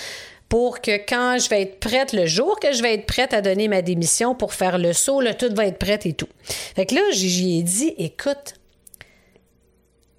pour 0.50 0.82
que 0.82 0.98
quand 0.98 1.38
je 1.40 1.48
vais 1.48 1.62
être 1.62 1.80
prête, 1.80 2.12
le 2.12 2.26
jour 2.26 2.60
que 2.60 2.74
je 2.74 2.82
vais 2.82 2.96
être 2.96 3.06
prête 3.06 3.34
à 3.34 3.40
donner 3.40 3.70
ma 3.70 3.82
démission 3.82 4.36
pour 4.36 4.54
faire 4.54 4.78
le 4.78 4.92
saut, 4.92 5.22
là, 5.22 5.34
tout 5.34 5.54
va 5.56 5.66
être 5.66 5.78
prêt 5.78 6.00
et 6.04 6.12
tout. 6.12 6.28
Fait 6.76 6.86
que 6.86 6.96
là, 6.96 7.02
j'y 7.14 7.60
ai 7.60 7.64
dit, 7.64 7.94
écoute, 7.98 8.56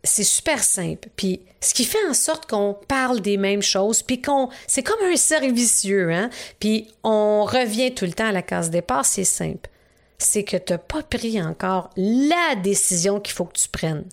c'est 0.04 0.24
super 0.24 0.62
simple. 0.62 1.08
Puis 1.16 1.40
ce 1.60 1.74
qui 1.74 1.84
fait 1.84 2.04
en 2.08 2.14
sorte 2.14 2.48
qu'on 2.48 2.76
parle 2.88 3.20
des 3.20 3.36
mêmes 3.36 3.62
choses, 3.62 4.02
puis 4.02 4.20
qu'on 4.20 4.48
c'est 4.66 4.82
comme 4.82 5.02
un 5.04 5.16
servicieux, 5.16 6.12
hein. 6.12 6.30
Puis 6.58 6.88
on 7.04 7.44
revient 7.44 7.94
tout 7.94 8.04
le 8.04 8.12
temps 8.12 8.28
à 8.28 8.32
la 8.32 8.42
case 8.42 8.70
départ, 8.70 9.04
c'est 9.04 9.24
simple. 9.24 9.70
C'est 10.18 10.44
que 10.44 10.56
tu 10.56 10.72
n'as 10.72 10.78
pas 10.78 11.02
pris 11.02 11.42
encore 11.42 11.90
la 11.96 12.54
décision 12.62 13.20
qu'il 13.20 13.34
faut 13.34 13.44
que 13.44 13.58
tu 13.58 13.68
prennes, 13.68 14.04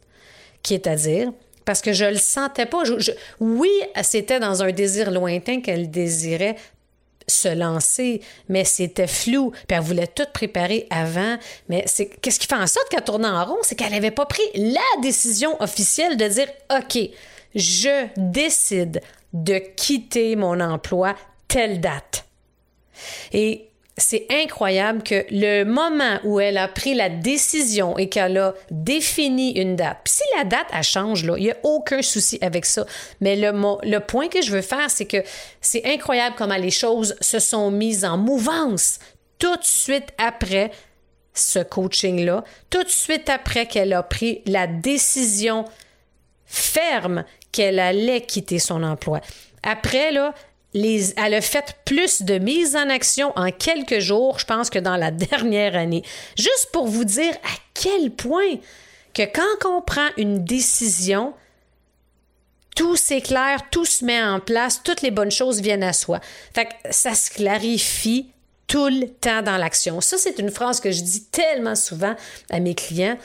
qui 0.63 0.73
est 0.73 0.87
à 0.87 0.95
dire 0.95 1.31
parce 1.69 1.81
que 1.81 1.93
je 1.93 2.05
le 2.05 2.17
sentais 2.17 2.65
pas. 2.65 2.81
oui, 3.39 3.69
c'était 4.01 4.39
dans 4.39 4.63
un 4.63 4.71
désir 4.71 5.11
lointain 5.11 5.61
qu'elle 5.61 5.91
désirait 5.91 6.55
se 7.29 7.47
lancer, 7.47 8.21
mais 8.49 8.65
c'était 8.65 9.07
flou. 9.07 9.51
Puis 9.51 9.77
elle 9.77 9.81
voulait 9.81 10.07
tout 10.07 10.27
préparer 10.33 10.87
avant. 10.89 11.37
Mais 11.69 11.83
c'est 11.87 12.07
qu'est-ce 12.07 12.39
qui 12.39 12.47
fait 12.47 12.55
en 12.55 12.67
sorte 12.67 12.89
qu'elle 12.89 13.03
tournait 13.03 13.27
en 13.27 13.45
rond, 13.45 13.57
c'est 13.61 13.75
qu'elle 13.75 13.91
n'avait 13.91 14.11
pas 14.11 14.25
pris 14.25 14.43
la 14.55 14.81
décision 15.01 15.61
officielle 15.61 16.17
de 16.17 16.27
dire 16.27 16.47
OK, 16.77 16.99
je 17.55 18.07
décide 18.17 19.01
de 19.33 19.59
quitter 19.75 20.35
mon 20.35 20.59
emploi 20.59 21.15
telle 21.47 21.79
date. 21.79 22.25
Et 23.31 23.68
c'est 23.99 24.25
incroyable 24.31 25.03
que 25.03 25.25
le 25.29 25.63
moment 25.63 26.19
où 26.23 26.39
elle 26.39 26.57
a 26.57 26.67
pris 26.67 26.93
la 26.93 27.09
décision 27.09 27.97
et 27.97 28.09
qu'elle 28.09 28.37
a 28.37 28.53
défini 28.71 29.51
une 29.51 29.75
date, 29.75 29.99
puis 30.03 30.13
si 30.13 30.23
la 30.37 30.43
date, 30.45 30.67
elle 30.73 30.83
change, 30.83 31.23
là, 31.25 31.35
il 31.37 31.43
n'y 31.43 31.51
a 31.51 31.57
aucun 31.63 32.01
souci 32.01 32.39
avec 32.41 32.65
ça. 32.65 32.85
Mais 33.21 33.35
le, 33.35 33.51
le 33.83 33.99
point 33.99 34.27
que 34.27 34.41
je 34.41 34.51
veux 34.51 34.61
faire, 34.61 34.89
c'est 34.89 35.05
que 35.05 35.23
c'est 35.61 35.85
incroyable 35.85 36.35
comment 36.37 36.55
les 36.55 36.71
choses 36.71 37.15
se 37.21 37.39
sont 37.39 37.71
mises 37.71 38.05
en 38.05 38.17
mouvance 38.17 38.99
tout 39.37 39.55
de 39.55 39.63
suite 39.63 40.09
après 40.17 40.71
ce 41.33 41.59
coaching-là, 41.59 42.43
tout 42.69 42.83
de 42.83 42.89
suite 42.89 43.29
après 43.29 43.65
qu'elle 43.65 43.93
a 43.93 44.03
pris 44.03 44.41
la 44.45 44.67
décision 44.67 45.65
ferme 46.45 47.23
qu'elle 47.51 47.79
allait 47.79 48.21
quitter 48.21 48.59
son 48.59 48.83
emploi. 48.83 49.21
Après, 49.63 50.11
là, 50.11 50.33
elle 50.73 51.33
a 51.33 51.41
fait 51.41 51.75
plus 51.85 52.21
de 52.21 52.37
mise 52.37 52.75
en 52.75 52.89
action 52.89 53.33
en 53.35 53.51
quelques 53.51 53.99
jours, 53.99 54.39
je 54.39 54.45
pense, 54.45 54.69
que 54.69 54.79
dans 54.79 54.97
la 54.97 55.11
dernière 55.31 55.75
année. 55.75 56.03
Juste 56.37 56.69
pour 56.71 56.87
vous 56.87 57.05
dire 57.05 57.33
à 57.43 57.57
quel 57.73 58.11
point 58.11 58.57
que 59.13 59.23
quand 59.23 59.69
on 59.69 59.81
prend 59.81 60.07
une 60.17 60.43
décision, 60.43 61.33
tout 62.75 62.95
s'éclaire, 62.95 63.69
tout 63.71 63.85
se 63.85 64.05
met 64.05 64.23
en 64.23 64.39
place, 64.39 64.81
toutes 64.83 65.01
les 65.01 65.11
bonnes 65.11 65.31
choses 65.31 65.59
viennent 65.59 65.83
à 65.83 65.93
soi. 65.93 66.19
Fait 66.53 66.69
ça 66.91 67.13
se 67.13 67.29
clarifie 67.31 68.31
tout 68.67 68.87
le 68.87 69.07
temps 69.07 69.41
dans 69.41 69.57
l'action. 69.57 69.99
Ça, 69.99 70.17
c'est 70.17 70.37
une 70.37 70.51
phrase 70.51 70.79
que 70.79 70.91
je 70.91 71.01
dis 71.01 71.25
tellement 71.25 71.75
souvent 71.75 72.15
à 72.51 72.59
mes 72.59 72.75
clients 72.75 73.17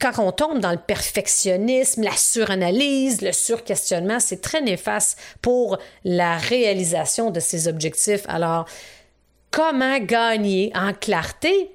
quand 0.00 0.18
on 0.18 0.32
tombe 0.32 0.60
dans 0.60 0.70
le 0.70 0.78
perfectionnisme, 0.78 2.02
la 2.02 2.16
suranalyse, 2.16 3.22
le 3.22 3.32
surquestionnement, 3.32 4.20
c'est 4.20 4.42
très 4.42 4.60
néfaste 4.60 5.18
pour 5.40 5.78
la 6.04 6.36
réalisation 6.36 7.30
de 7.30 7.40
ces 7.40 7.68
objectifs. 7.68 8.24
Alors, 8.28 8.66
comment 9.50 9.98
gagner 9.98 10.70
en 10.74 10.92
clarté? 10.92 11.70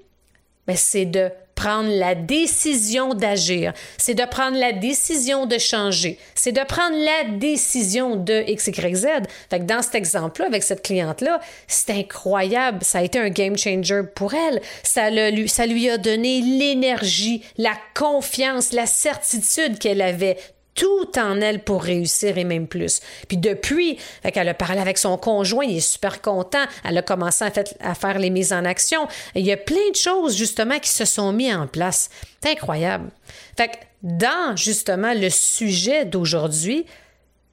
Ben, 0.67 0.75
c'est 0.75 1.05
de 1.05 1.31
prendre 1.55 1.89
la 1.89 2.15
décision 2.15 3.13
d'agir, 3.13 3.73
c'est 3.97 4.13
de 4.13 4.25
prendre 4.25 4.57
la 4.57 4.71
décision 4.71 5.45
de 5.45 5.57
changer, 5.57 6.17
c'est 6.35 6.51
de 6.51 6.63
prendre 6.65 6.95
la 6.95 7.37
décision 7.37 8.15
de 8.15 8.43
X, 8.47 8.67
Y, 8.67 8.95
Z. 8.95 9.07
Fait 9.49 9.59
que 9.59 9.63
dans 9.63 9.81
cet 9.81 9.95
exemple-là, 9.95 10.47
avec 10.47 10.63
cette 10.63 10.83
cliente-là, 10.83 11.39
c'est 11.67 11.91
incroyable. 11.91 12.79
Ça 12.81 12.99
a 12.99 13.01
été 13.03 13.19
un 13.19 13.29
game 13.29 13.57
changer 13.57 14.01
pour 14.15 14.33
elle. 14.33 14.61
Ça, 14.83 15.09
ça 15.47 15.65
lui 15.65 15.89
a 15.89 15.97
donné 15.97 16.41
l'énergie, 16.41 17.43
la 17.57 17.73
confiance, 17.93 18.73
la 18.73 18.85
certitude 18.85 19.79
qu'elle 19.79 20.01
avait 20.01 20.37
tout 20.75 21.17
en 21.17 21.39
elle 21.41 21.63
pour 21.63 21.83
réussir 21.83 22.37
et 22.37 22.43
même 22.43 22.67
plus. 22.67 23.01
Puis 23.27 23.37
depuis, 23.37 23.97
elle 24.23 24.49
a 24.49 24.53
parlé 24.53 24.79
avec 24.79 24.97
son 24.97 25.17
conjoint, 25.17 25.65
il 25.65 25.77
est 25.77 25.81
super 25.81 26.21
content. 26.21 26.63
Elle 26.83 26.97
a 26.97 27.01
commencé 27.01 27.45
à 27.79 27.95
faire 27.95 28.19
les 28.19 28.29
mises 28.29 28.53
en 28.53 28.65
action. 28.65 29.07
il 29.35 29.45
y 29.45 29.51
a 29.51 29.57
plein 29.57 29.89
de 29.91 29.95
choses 29.95 30.35
justement 30.35 30.79
qui 30.79 30.89
se 30.89 31.05
sont 31.05 31.31
mises 31.31 31.55
en 31.55 31.67
place. 31.67 32.09
C'est 32.41 32.51
incroyable. 32.51 33.09
Fait 33.55 33.67
que 33.67 33.77
dans 34.01 34.55
justement 34.55 35.13
le 35.13 35.29
sujet 35.29 36.05
d'aujourd'hui, 36.05 36.85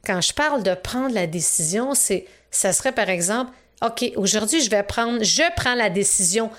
quand 0.04 0.20
je 0.20 0.32
parle 0.32 0.62
de 0.62 0.74
prendre 0.74 1.14
la 1.14 1.26
décision, 1.26 1.94
c'est 1.94 2.26
ça 2.50 2.72
serait 2.72 2.92
par 2.92 3.08
exemple 3.08 3.52
OK, 3.82 4.12
aujourd'hui 4.16 4.60
je 4.60 4.68
vais 4.68 4.82
prendre 4.82 5.22
je 5.22 5.42
prends 5.56 5.74
la 5.74 5.88
décision 5.88 6.50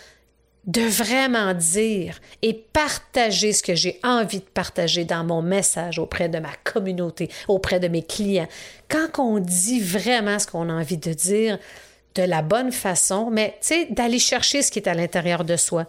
de 0.66 0.82
vraiment 0.82 1.54
dire 1.54 2.20
et 2.42 2.54
partager 2.54 3.52
ce 3.52 3.64
que 3.64 3.74
j'ai 3.74 4.00
envie 4.04 4.40
de 4.40 4.46
partager 4.46 5.06
dans 5.06 5.24
mon 5.24 5.42
message 5.42 5.98
auprès 5.98 6.30
de 6.30 6.40
ma 6.40 6.54
communauté, 6.64 7.30
auprès 7.48 7.80
de 7.80 7.88
mes 7.88 8.04
clients. 8.04 8.48
Quand 8.88 9.20
on 9.20 9.40
dit 9.40 9.80
vraiment 9.80 10.38
ce 10.38 10.48
qu'on 10.48 10.70
a 10.70 10.74
envie 10.74 10.98
de 10.98 11.14
dire 11.14 11.58
de 12.16 12.24
la 12.24 12.42
bonne 12.42 12.72
façon, 12.72 13.30
mais 13.32 13.58
tu 13.62 13.68
sais, 13.68 13.88
d'aller 13.90 14.20
chercher 14.20 14.62
ce 14.62 14.72
qui 14.72 14.80
est 14.80 14.88
à 14.88 14.94
l'intérieur 14.94 15.46
de 15.46 15.56
soi, 15.56 15.88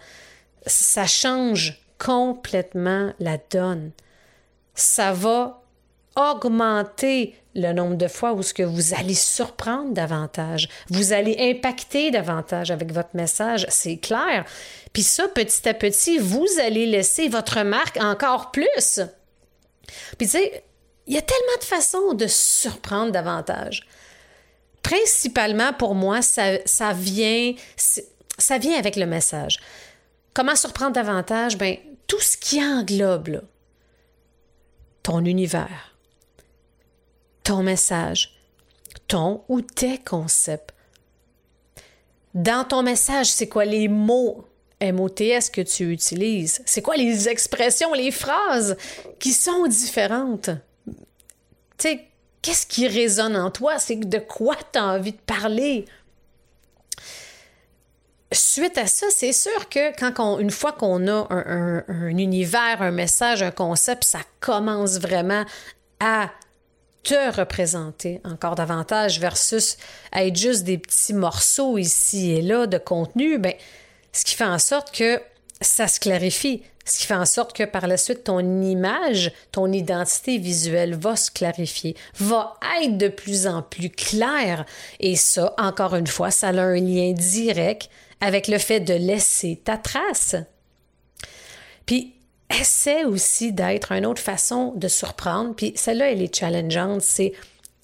ça 0.66 1.06
change 1.06 1.80
complètement 1.98 3.12
la 3.18 3.38
donne. 3.50 3.90
Ça 4.74 5.12
va 5.12 5.61
augmenter 6.16 7.34
le 7.54 7.72
nombre 7.72 7.96
de 7.96 8.08
fois 8.08 8.32
où 8.32 8.42
ce 8.42 8.54
que 8.54 8.62
vous 8.62 8.94
allez 8.94 9.14
surprendre 9.14 9.92
davantage, 9.92 10.68
vous 10.88 11.12
allez 11.12 11.36
impacter 11.38 12.10
davantage 12.10 12.70
avec 12.70 12.92
votre 12.92 13.14
message, 13.14 13.66
c'est 13.68 13.98
clair. 13.98 14.44
Puis 14.92 15.02
ça, 15.02 15.28
petit 15.28 15.68
à 15.68 15.74
petit, 15.74 16.18
vous 16.18 16.46
allez 16.60 16.86
laisser 16.86 17.28
votre 17.28 17.62
marque 17.62 17.98
encore 17.98 18.50
plus. 18.50 19.00
Puis 20.18 20.26
tu 20.26 20.38
sais, 20.38 20.64
il 21.06 21.14
y 21.14 21.18
a 21.18 21.22
tellement 21.22 21.58
de 21.58 21.64
façons 21.64 22.14
de 22.14 22.26
surprendre 22.26 23.12
davantage. 23.12 23.86
Principalement 24.82 25.72
pour 25.72 25.94
moi, 25.94 26.22
ça, 26.22 26.58
ça 26.64 26.92
vient, 26.92 27.54
ça 27.76 28.58
vient 28.58 28.78
avec 28.78 28.96
le 28.96 29.06
message. 29.06 29.60
Comment 30.34 30.56
surprendre 30.56 30.92
davantage? 30.92 31.58
Ben, 31.58 31.76
tout 32.06 32.20
ce 32.20 32.36
qui 32.36 32.62
englobe 32.62 33.42
ton 35.02 35.24
univers, 35.24 35.91
ton 37.44 37.62
message, 37.62 38.36
ton 39.08 39.44
ou 39.48 39.60
tes 39.60 39.98
concepts. 39.98 40.74
Dans 42.34 42.64
ton 42.64 42.82
message, 42.82 43.30
c'est 43.30 43.48
quoi 43.48 43.64
les 43.64 43.88
mots 43.88 44.46
MOTS 44.80 45.50
que 45.52 45.60
tu 45.60 45.92
utilises? 45.92 46.62
C'est 46.66 46.82
quoi 46.82 46.96
les 46.96 47.28
expressions, 47.28 47.92
les 47.92 48.10
phrases 48.10 48.76
qui 49.18 49.32
sont 49.32 49.66
différentes? 49.66 50.50
Tu 51.78 51.88
sais, 51.88 52.08
qu'est-ce 52.40 52.66
qui 52.66 52.88
résonne 52.88 53.36
en 53.36 53.50
toi? 53.50 53.78
C'est 53.78 53.96
de 53.96 54.18
quoi 54.18 54.56
tu 54.72 54.78
as 54.78 54.84
envie 54.84 55.12
de 55.12 55.18
parler? 55.18 55.84
Suite 58.32 58.78
à 58.78 58.86
ça, 58.86 59.06
c'est 59.10 59.34
sûr 59.34 59.68
que 59.68 59.94
quand 59.98 60.38
une 60.38 60.50
fois 60.50 60.72
qu'on 60.72 61.06
a 61.06 61.26
un 61.30 62.16
univers, 62.16 62.80
un 62.80 62.90
message, 62.90 63.42
un 63.42 63.50
concept, 63.50 64.04
ça 64.04 64.20
commence 64.40 64.98
vraiment 64.98 65.44
à 66.00 66.30
te 67.02 67.36
représenter 67.36 68.20
encore 68.24 68.54
davantage 68.54 69.18
versus 69.18 69.76
être 70.12 70.36
juste 70.36 70.64
des 70.64 70.78
petits 70.78 71.14
morceaux 71.14 71.78
ici 71.78 72.32
et 72.32 72.42
là 72.42 72.66
de 72.66 72.78
contenu, 72.78 73.38
ben, 73.38 73.54
ce 74.12 74.24
qui 74.24 74.34
fait 74.34 74.44
en 74.44 74.58
sorte 74.58 74.94
que 74.94 75.20
ça 75.60 75.88
se 75.88 76.00
clarifie, 76.00 76.62
ce 76.84 76.98
qui 76.98 77.06
fait 77.06 77.14
en 77.14 77.24
sorte 77.24 77.56
que 77.56 77.62
par 77.62 77.86
la 77.86 77.96
suite, 77.96 78.24
ton 78.24 78.40
image, 78.40 79.32
ton 79.52 79.70
identité 79.72 80.38
visuelle 80.38 80.94
va 80.94 81.16
se 81.16 81.30
clarifier, 81.30 81.96
va 82.18 82.54
être 82.82 82.98
de 82.98 83.08
plus 83.08 83.46
en 83.46 83.62
plus 83.62 83.90
claire. 83.90 84.64
Et 84.98 85.16
ça, 85.16 85.54
encore 85.58 85.94
une 85.94 86.06
fois, 86.06 86.30
ça 86.30 86.48
a 86.48 86.60
un 86.60 86.76
lien 86.76 87.12
direct 87.12 87.88
avec 88.20 88.48
le 88.48 88.58
fait 88.58 88.80
de 88.80 88.94
laisser 88.94 89.60
ta 89.64 89.76
trace. 89.76 90.36
Puis, 91.86 92.14
essaie 92.60 93.04
aussi 93.04 93.52
d'être 93.52 93.92
une 93.92 94.06
autre 94.06 94.22
façon 94.22 94.72
de 94.76 94.88
surprendre. 94.88 95.54
Puis 95.54 95.72
celle-là, 95.76 96.10
elle 96.12 96.22
est 96.22 96.34
challengeante. 96.34 97.02
C'est 97.02 97.32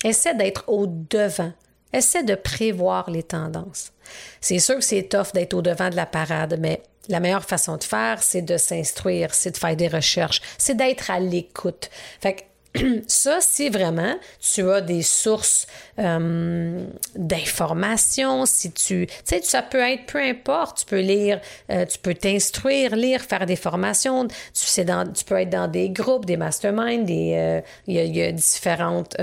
essaie 0.04 0.34
d'être 0.34 0.64
au 0.68 0.86
devant. 0.86 1.52
Essaie 1.92 2.22
de 2.22 2.34
prévoir 2.34 3.10
les 3.10 3.22
tendances. 3.22 3.92
C'est 4.40 4.58
sûr 4.58 4.76
que 4.76 4.84
c'est 4.84 5.04
tough 5.04 5.32
d'être 5.32 5.54
au 5.54 5.62
devant 5.62 5.90
de 5.90 5.96
la 5.96 6.06
parade, 6.06 6.58
mais 6.60 6.82
la 7.08 7.20
meilleure 7.20 7.44
façon 7.44 7.76
de 7.76 7.84
faire, 7.84 8.22
c'est 8.22 8.42
de 8.42 8.56
s'instruire, 8.56 9.32
c'est 9.32 9.52
de 9.52 9.56
faire 9.56 9.76
des 9.76 9.88
recherches, 9.88 10.42
c'est 10.58 10.76
d'être 10.76 11.10
à 11.10 11.18
l'écoute. 11.18 11.88
Fait 12.20 12.34
que 12.34 12.42
ça, 13.06 13.38
si 13.40 13.70
vraiment 13.70 14.14
tu 14.40 14.70
as 14.70 14.80
des 14.80 15.02
sources 15.02 15.66
euh, 15.98 16.84
d'informations, 17.14 18.46
si 18.46 18.72
tu, 18.72 19.06
tu 19.06 19.14
sais, 19.24 19.40
ça 19.42 19.62
peut 19.62 19.80
être 19.80 20.06
peu 20.06 20.18
importe, 20.18 20.80
tu 20.80 20.84
peux 20.86 21.00
lire, 21.00 21.40
euh, 21.70 21.86
tu 21.86 21.98
peux 21.98 22.14
t'instruire, 22.14 22.94
lire, 22.94 23.22
faire 23.22 23.46
des 23.46 23.56
formations, 23.56 24.26
tu, 24.28 24.34
sais, 24.52 24.84
tu 24.84 25.24
peux 25.24 25.36
être 25.36 25.50
dans 25.50 25.68
des 25.68 25.88
groupes, 25.90 26.26
des 26.26 26.36
masterminds, 26.36 27.04
des, 27.04 27.34
euh, 27.36 27.60
il, 27.86 27.94
y 27.94 28.22
a, 28.22 28.32
différentes 28.32 29.16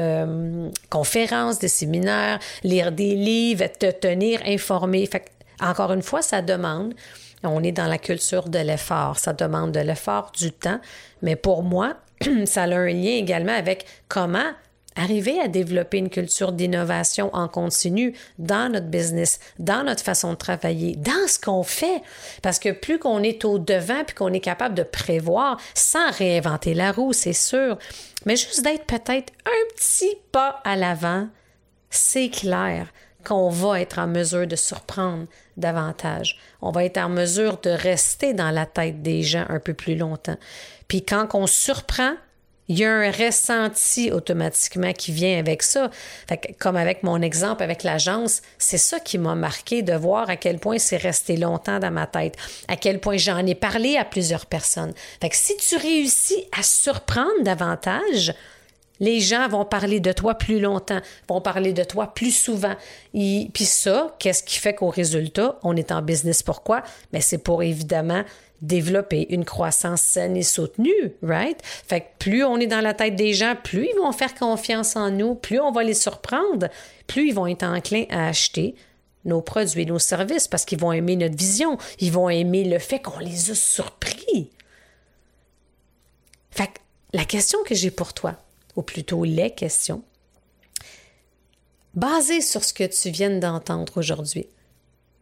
conférences, 0.89 1.59
des 1.59 1.67
séminaires, 1.67 2.39
lire 2.63 2.91
des 2.91 3.15
livres, 3.15 3.65
te 3.67 3.91
tenir 3.91 4.41
informé. 4.45 5.05
Fait 5.05 5.31
encore 5.59 5.93
une 5.93 6.01
fois, 6.01 6.21
ça 6.21 6.41
demande 6.41 6.93
on 7.47 7.63
est 7.63 7.71
dans 7.71 7.87
la 7.87 7.97
culture 7.97 8.49
de 8.49 8.59
l'effort. 8.59 9.19
Ça 9.19 9.33
demande 9.33 9.71
de 9.71 9.79
l'effort, 9.79 10.31
du 10.37 10.51
temps. 10.51 10.79
Mais 11.21 11.35
pour 11.35 11.63
moi, 11.63 11.95
ça 12.45 12.63
a 12.63 12.75
un 12.75 12.87
lien 12.87 13.15
également 13.15 13.55
avec 13.55 13.85
comment 14.07 14.51
arriver 14.95 15.39
à 15.41 15.47
développer 15.47 15.97
une 15.97 16.09
culture 16.09 16.53
d'innovation 16.53 17.29
en 17.33 17.47
continu 17.47 18.15
dans 18.39 18.71
notre 18.71 18.87
business, 18.87 19.39
dans 19.59 19.83
notre 19.83 20.03
façon 20.03 20.31
de 20.31 20.37
travailler, 20.37 20.95
dans 20.95 21.27
ce 21.27 21.37
qu'on 21.37 21.63
fait. 21.63 22.01
Parce 22.41 22.59
que 22.59 22.71
plus 22.71 22.97
qu'on 22.97 23.21
est 23.21 23.43
au 23.45 23.59
devant 23.59 24.03
puis 24.05 24.15
qu'on 24.15 24.33
est 24.33 24.39
capable 24.39 24.75
de 24.75 24.83
prévoir 24.83 25.59
sans 25.73 26.11
réinventer 26.11 26.73
la 26.73 26.91
roue, 26.91 27.13
c'est 27.13 27.33
sûr, 27.33 27.77
mais 28.25 28.37
juste 28.37 28.63
d'être 28.63 28.85
peut-être 28.85 29.33
un 29.45 29.75
petit 29.75 30.15
pas 30.31 30.61
à 30.63 30.75
l'avant, 30.75 31.27
c'est 31.89 32.29
clair 32.29 32.87
qu'on 33.25 33.49
va 33.49 33.81
être 33.81 33.99
en 33.99 34.07
mesure 34.07 34.47
de 34.47 34.55
surprendre 34.55 35.25
davantage. 35.57 36.37
On 36.65 36.71
va 36.71 36.83
être 36.83 36.97
en 36.97 37.09
mesure 37.09 37.59
de 37.61 37.69
rester 37.69 38.33
dans 38.33 38.49
la 38.49 38.65
tête 38.65 39.03
des 39.03 39.21
gens 39.21 39.45
un 39.49 39.59
peu 39.59 39.75
plus 39.75 39.95
longtemps. 39.95 40.37
Puis 40.87 41.05
quand 41.05 41.27
on 41.35 41.45
surprend, 41.45 42.13
il 42.67 42.79
y 42.79 42.85
a 42.85 42.91
un 42.91 43.11
ressenti 43.11 44.11
automatiquement 44.11 44.91
qui 44.91 45.11
vient 45.11 45.37
avec 45.37 45.61
ça. 45.61 45.91
comme 46.57 46.75
avec 46.75 47.03
mon 47.03 47.21
exemple 47.21 47.61
avec 47.61 47.83
l'agence, 47.83 48.41
c'est 48.57 48.79
ça 48.79 48.99
qui 48.99 49.19
m'a 49.19 49.35
marqué 49.35 49.83
de 49.83 49.93
voir 49.93 50.27
à 50.27 50.37
quel 50.37 50.57
point 50.57 50.79
c'est 50.79 50.97
resté 50.97 51.37
longtemps 51.37 51.77
dans 51.77 51.91
ma 51.91 52.07
tête, 52.07 52.35
à 52.67 52.75
quel 52.77 52.99
point 52.99 53.17
j'en 53.17 53.45
ai 53.45 53.53
parlé 53.53 53.97
à 53.97 54.03
plusieurs 54.03 54.47
personnes. 54.47 54.93
Fait 55.21 55.29
que 55.29 55.35
si 55.35 55.55
tu 55.57 55.77
réussis 55.77 56.45
à 56.57 56.63
surprendre 56.63 57.43
davantage, 57.43 58.33
les 58.99 59.19
gens 59.19 59.47
vont 59.47 59.65
parler 59.65 59.99
de 59.99 60.11
toi 60.11 60.35
plus 60.35 60.59
longtemps, 60.59 61.01
vont 61.27 61.41
parler 61.41 61.73
de 61.73 61.83
toi 61.83 62.13
plus 62.13 62.31
souvent. 62.31 62.75
Et, 63.13 63.49
puis 63.53 63.65
ça, 63.65 64.15
qu'est-ce 64.19 64.43
qui 64.43 64.57
fait 64.57 64.73
qu'au 64.73 64.89
résultat, 64.89 65.59
on 65.63 65.75
est 65.75 65.91
en 65.91 66.01
business 66.01 66.43
pourquoi? 66.43 66.83
Mais 67.13 67.21
c'est 67.21 67.37
pour 67.37 67.63
évidemment 67.63 68.23
développer 68.61 69.27
une 69.33 69.45
croissance 69.45 70.01
saine 70.01 70.37
et 70.37 70.43
soutenue, 70.43 71.13
right? 71.21 71.59
Fait 71.63 72.01
que 72.01 72.05
plus 72.19 72.43
on 72.43 72.57
est 72.57 72.67
dans 72.67 72.81
la 72.81 72.93
tête 72.93 73.15
des 73.15 73.33
gens, 73.33 73.55
plus 73.61 73.87
ils 73.93 73.99
vont 73.99 74.11
faire 74.11 74.33
confiance 74.33 74.95
en 74.95 75.11
nous, 75.11 75.35
plus 75.35 75.59
on 75.59 75.71
va 75.71 75.83
les 75.83 75.93
surprendre, 75.93 76.69
plus 77.05 77.27
ils 77.27 77.35
vont 77.35 77.47
être 77.47 77.63
enclins 77.63 78.05
à 78.09 78.27
acheter 78.27 78.75
nos 79.25 79.41
produits, 79.41 79.85
nos 79.85 79.99
services, 79.99 80.47
parce 80.47 80.65
qu'ils 80.65 80.79
vont 80.79 80.93
aimer 80.93 81.15
notre 81.15 81.35
vision, 81.35 81.77
ils 81.99 82.11
vont 82.11 82.29
aimer 82.29 82.63
le 82.63 82.79
fait 82.79 82.99
qu'on 82.99 83.19
les 83.19 83.51
a 83.51 83.55
surpris. 83.55 84.51
Fait 86.51 86.67
que 86.67 86.79
la 87.13 87.25
question 87.25 87.59
que 87.65 87.75
j'ai 87.75 87.91
pour 87.91 88.13
toi, 88.13 88.37
ou 88.75 88.81
plutôt 88.81 89.23
les 89.23 89.51
questions, 89.53 90.03
basées 91.93 92.41
sur 92.41 92.63
ce 92.63 92.73
que 92.73 92.83
tu 92.83 93.09
viens 93.09 93.39
d'entendre 93.39 93.97
aujourd'hui. 93.97 94.47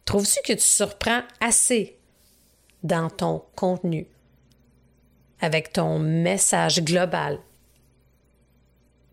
Trouves-tu 0.05 0.39
que 0.45 0.53
tu 0.53 0.65
surprends 0.65 1.21
assez 1.39 1.97
dans 2.83 3.09
ton 3.09 3.43
contenu, 3.55 4.07
avec 5.39 5.71
ton 5.71 5.99
message 5.99 6.83
global? 6.83 7.39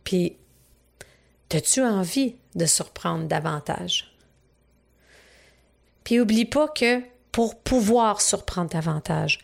Puis, 0.05 0.37
as-tu 1.53 1.83
envie 1.83 2.37
de 2.55 2.67
surprendre 2.67 3.27
davantage? 3.27 4.17
Puis, 6.03 6.19
oublie 6.19 6.47
pas 6.47 6.69
que 6.69 7.03
pour 7.31 7.61
pouvoir 7.61 8.21
surprendre 8.21 8.71
davantage, 8.71 9.39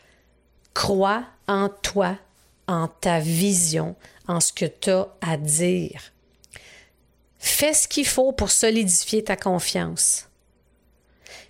crois 0.74 1.24
en 1.46 1.68
toi, 1.68 2.18
en 2.66 2.88
ta 2.88 3.20
vision, 3.20 3.94
en 4.28 4.40
ce 4.40 4.52
que 4.52 4.66
tu 4.66 4.90
as 4.90 5.08
à 5.20 5.36
dire. 5.36 6.12
Fais 7.38 7.74
ce 7.74 7.86
qu'il 7.86 8.06
faut 8.06 8.32
pour 8.32 8.50
solidifier 8.50 9.22
ta 9.24 9.36
confiance. 9.36 10.28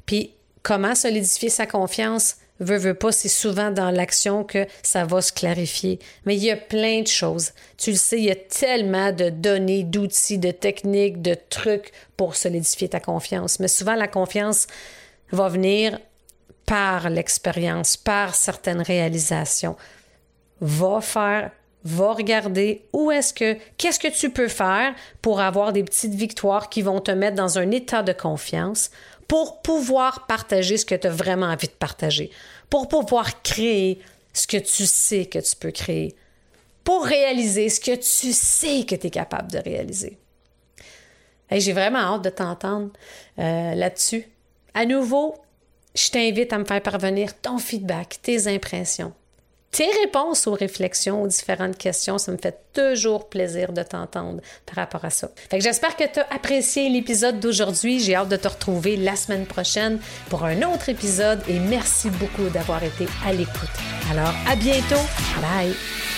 Puis, 0.05 0.35
comment 0.63 0.95
solidifier 0.95 1.49
sa 1.49 1.67
confiance? 1.67 2.37
Veux, 2.59 2.79
veux 2.79 2.95
pas, 2.95 3.13
c'est 3.13 3.29
souvent 3.29 3.71
dans 3.71 3.91
l'action 3.91 4.43
que 4.43 4.67
ça 4.83 5.05
va 5.05 5.21
se 5.21 5.33
clarifier. 5.33 5.99
Mais 6.25 6.37
il 6.37 6.45
y 6.45 6.51
a 6.51 6.57
plein 6.57 7.03
de 7.03 7.07
choses. 7.07 7.53
Tu 7.77 7.91
le 7.91 7.97
sais, 7.97 8.19
il 8.19 8.25
y 8.25 8.31
a 8.31 8.37
tellement 8.37 9.13
de 9.13 9.29
données, 9.29 9.85
d'outils, 9.85 10.39
de 10.39 10.51
techniques, 10.51 11.21
de 11.21 11.35
trucs 11.35 11.93
pour 12.17 12.35
solidifier 12.35 12.89
ta 12.89 13.01
confiance. 13.01 13.61
Mais 13.61 13.69
souvent, 13.69 13.95
la 13.95 14.09
confiance 14.09 14.67
va 15.33 15.49
venir 15.49 15.99
par 16.65 17.11
l'expérience, 17.11 17.97
par 17.97 18.35
certaines 18.35 18.81
réalisations. 18.81 19.77
Va 20.61 21.01
faire 21.01 21.51
va 21.87 22.13
regarder 22.13 22.83
où 22.93 23.11
est-ce 23.11 23.33
que, 23.33 23.57
qu'est-ce 23.79 23.99
que 23.99 24.09
tu 24.09 24.31
peux 24.31 24.49
faire 24.49 24.95
pour 25.23 25.41
avoir 25.41 25.73
des 25.73 25.83
petites 25.83 26.15
victoires 26.15 26.69
qui 26.69 26.83
vont 26.83 27.01
te 27.01 27.11
mettre 27.11 27.37
dans 27.37 27.59
un 27.59 27.71
état 27.71 28.03
de 28.03 28.13
confiance 28.13 28.91
pour 29.29 29.63
pouvoir 29.63 30.27
partager 30.27 30.77
ce 30.77 30.85
que 30.85 30.95
tu 30.95 31.07
as 31.07 31.11
vraiment 31.11 31.47
envie 31.47 31.67
de 31.67 31.73
partager, 31.73 32.31
pour 32.71 32.89
pouvoir 32.89 33.43
créer 33.43 34.01
ce 34.33 34.47
que 34.47 34.57
tu 34.57 34.87
sais 34.87 35.27
que 35.27 35.39
tu 35.39 35.57
peux 35.57 35.71
créer, 35.71 36.15
pour 36.85 37.05
réaliser 37.05 37.69
ce 37.69 37.81
que 37.81 37.95
tu 37.97 38.33
sais 38.33 38.85
que 38.85 38.95
tu 38.95 39.09
es 39.09 39.11
capable 39.11 39.51
de 39.51 39.59
réaliser. 39.59 40.19
J'ai 41.51 41.73
vraiment 41.73 41.99
hâte 41.99 42.23
de 42.23 42.31
t'entendre 42.31 42.91
euh, 43.39 43.75
là-dessus. 43.75 44.29
À 44.75 44.85
nouveau, 44.85 45.37
je 45.95 46.11
t'invite 46.11 46.53
à 46.53 46.59
me 46.59 46.65
faire 46.65 46.83
parvenir 46.83 47.39
ton 47.41 47.59
feedback, 47.59 48.19
tes 48.23 48.49
impressions, 48.49 49.13
tes 49.77 49.91
réponses 50.01 50.47
aux 50.47 50.55
réflexions, 50.55 51.23
aux 51.23 51.27
différentes 51.27 51.77
questions. 51.77 52.17
Ça 52.17 52.33
me 52.33 52.39
fait 52.39 52.59
toujours 52.73 53.29
plaisir 53.29 53.75
de 53.75 53.83
t'entendre 53.83 54.41
par 54.65 54.77
rapport 54.77 55.05
à 55.05 55.11
ça. 55.11 55.29
j'espère 55.53 55.97
que 55.97 56.05
tu 56.05 56.19
as 56.19 56.27
apprécié 56.35 56.89
l'épisode 56.89 57.41
d'aujourd'hui. 57.41 58.01
J'ai 58.01 58.15
hâte 58.15 58.31
de 58.31 58.37
te 58.37 58.49
retrouver 58.49 58.97
la 58.97 59.17
semaine 59.17 59.45
prochaine 59.45 59.99
pour 60.31 60.45
un 60.45 60.63
autre 60.63 60.89
épisode 60.89 61.43
et 61.47 61.59
merci 61.59 62.09
beaucoup 62.09 62.49
d'avoir 62.49 62.83
été 62.83 63.07
à 63.27 63.35
l'écoute. 63.35 63.77
Alors, 64.11 64.33
à 64.49 64.57
bientôt. 64.57 65.05
Bye! 65.43 66.16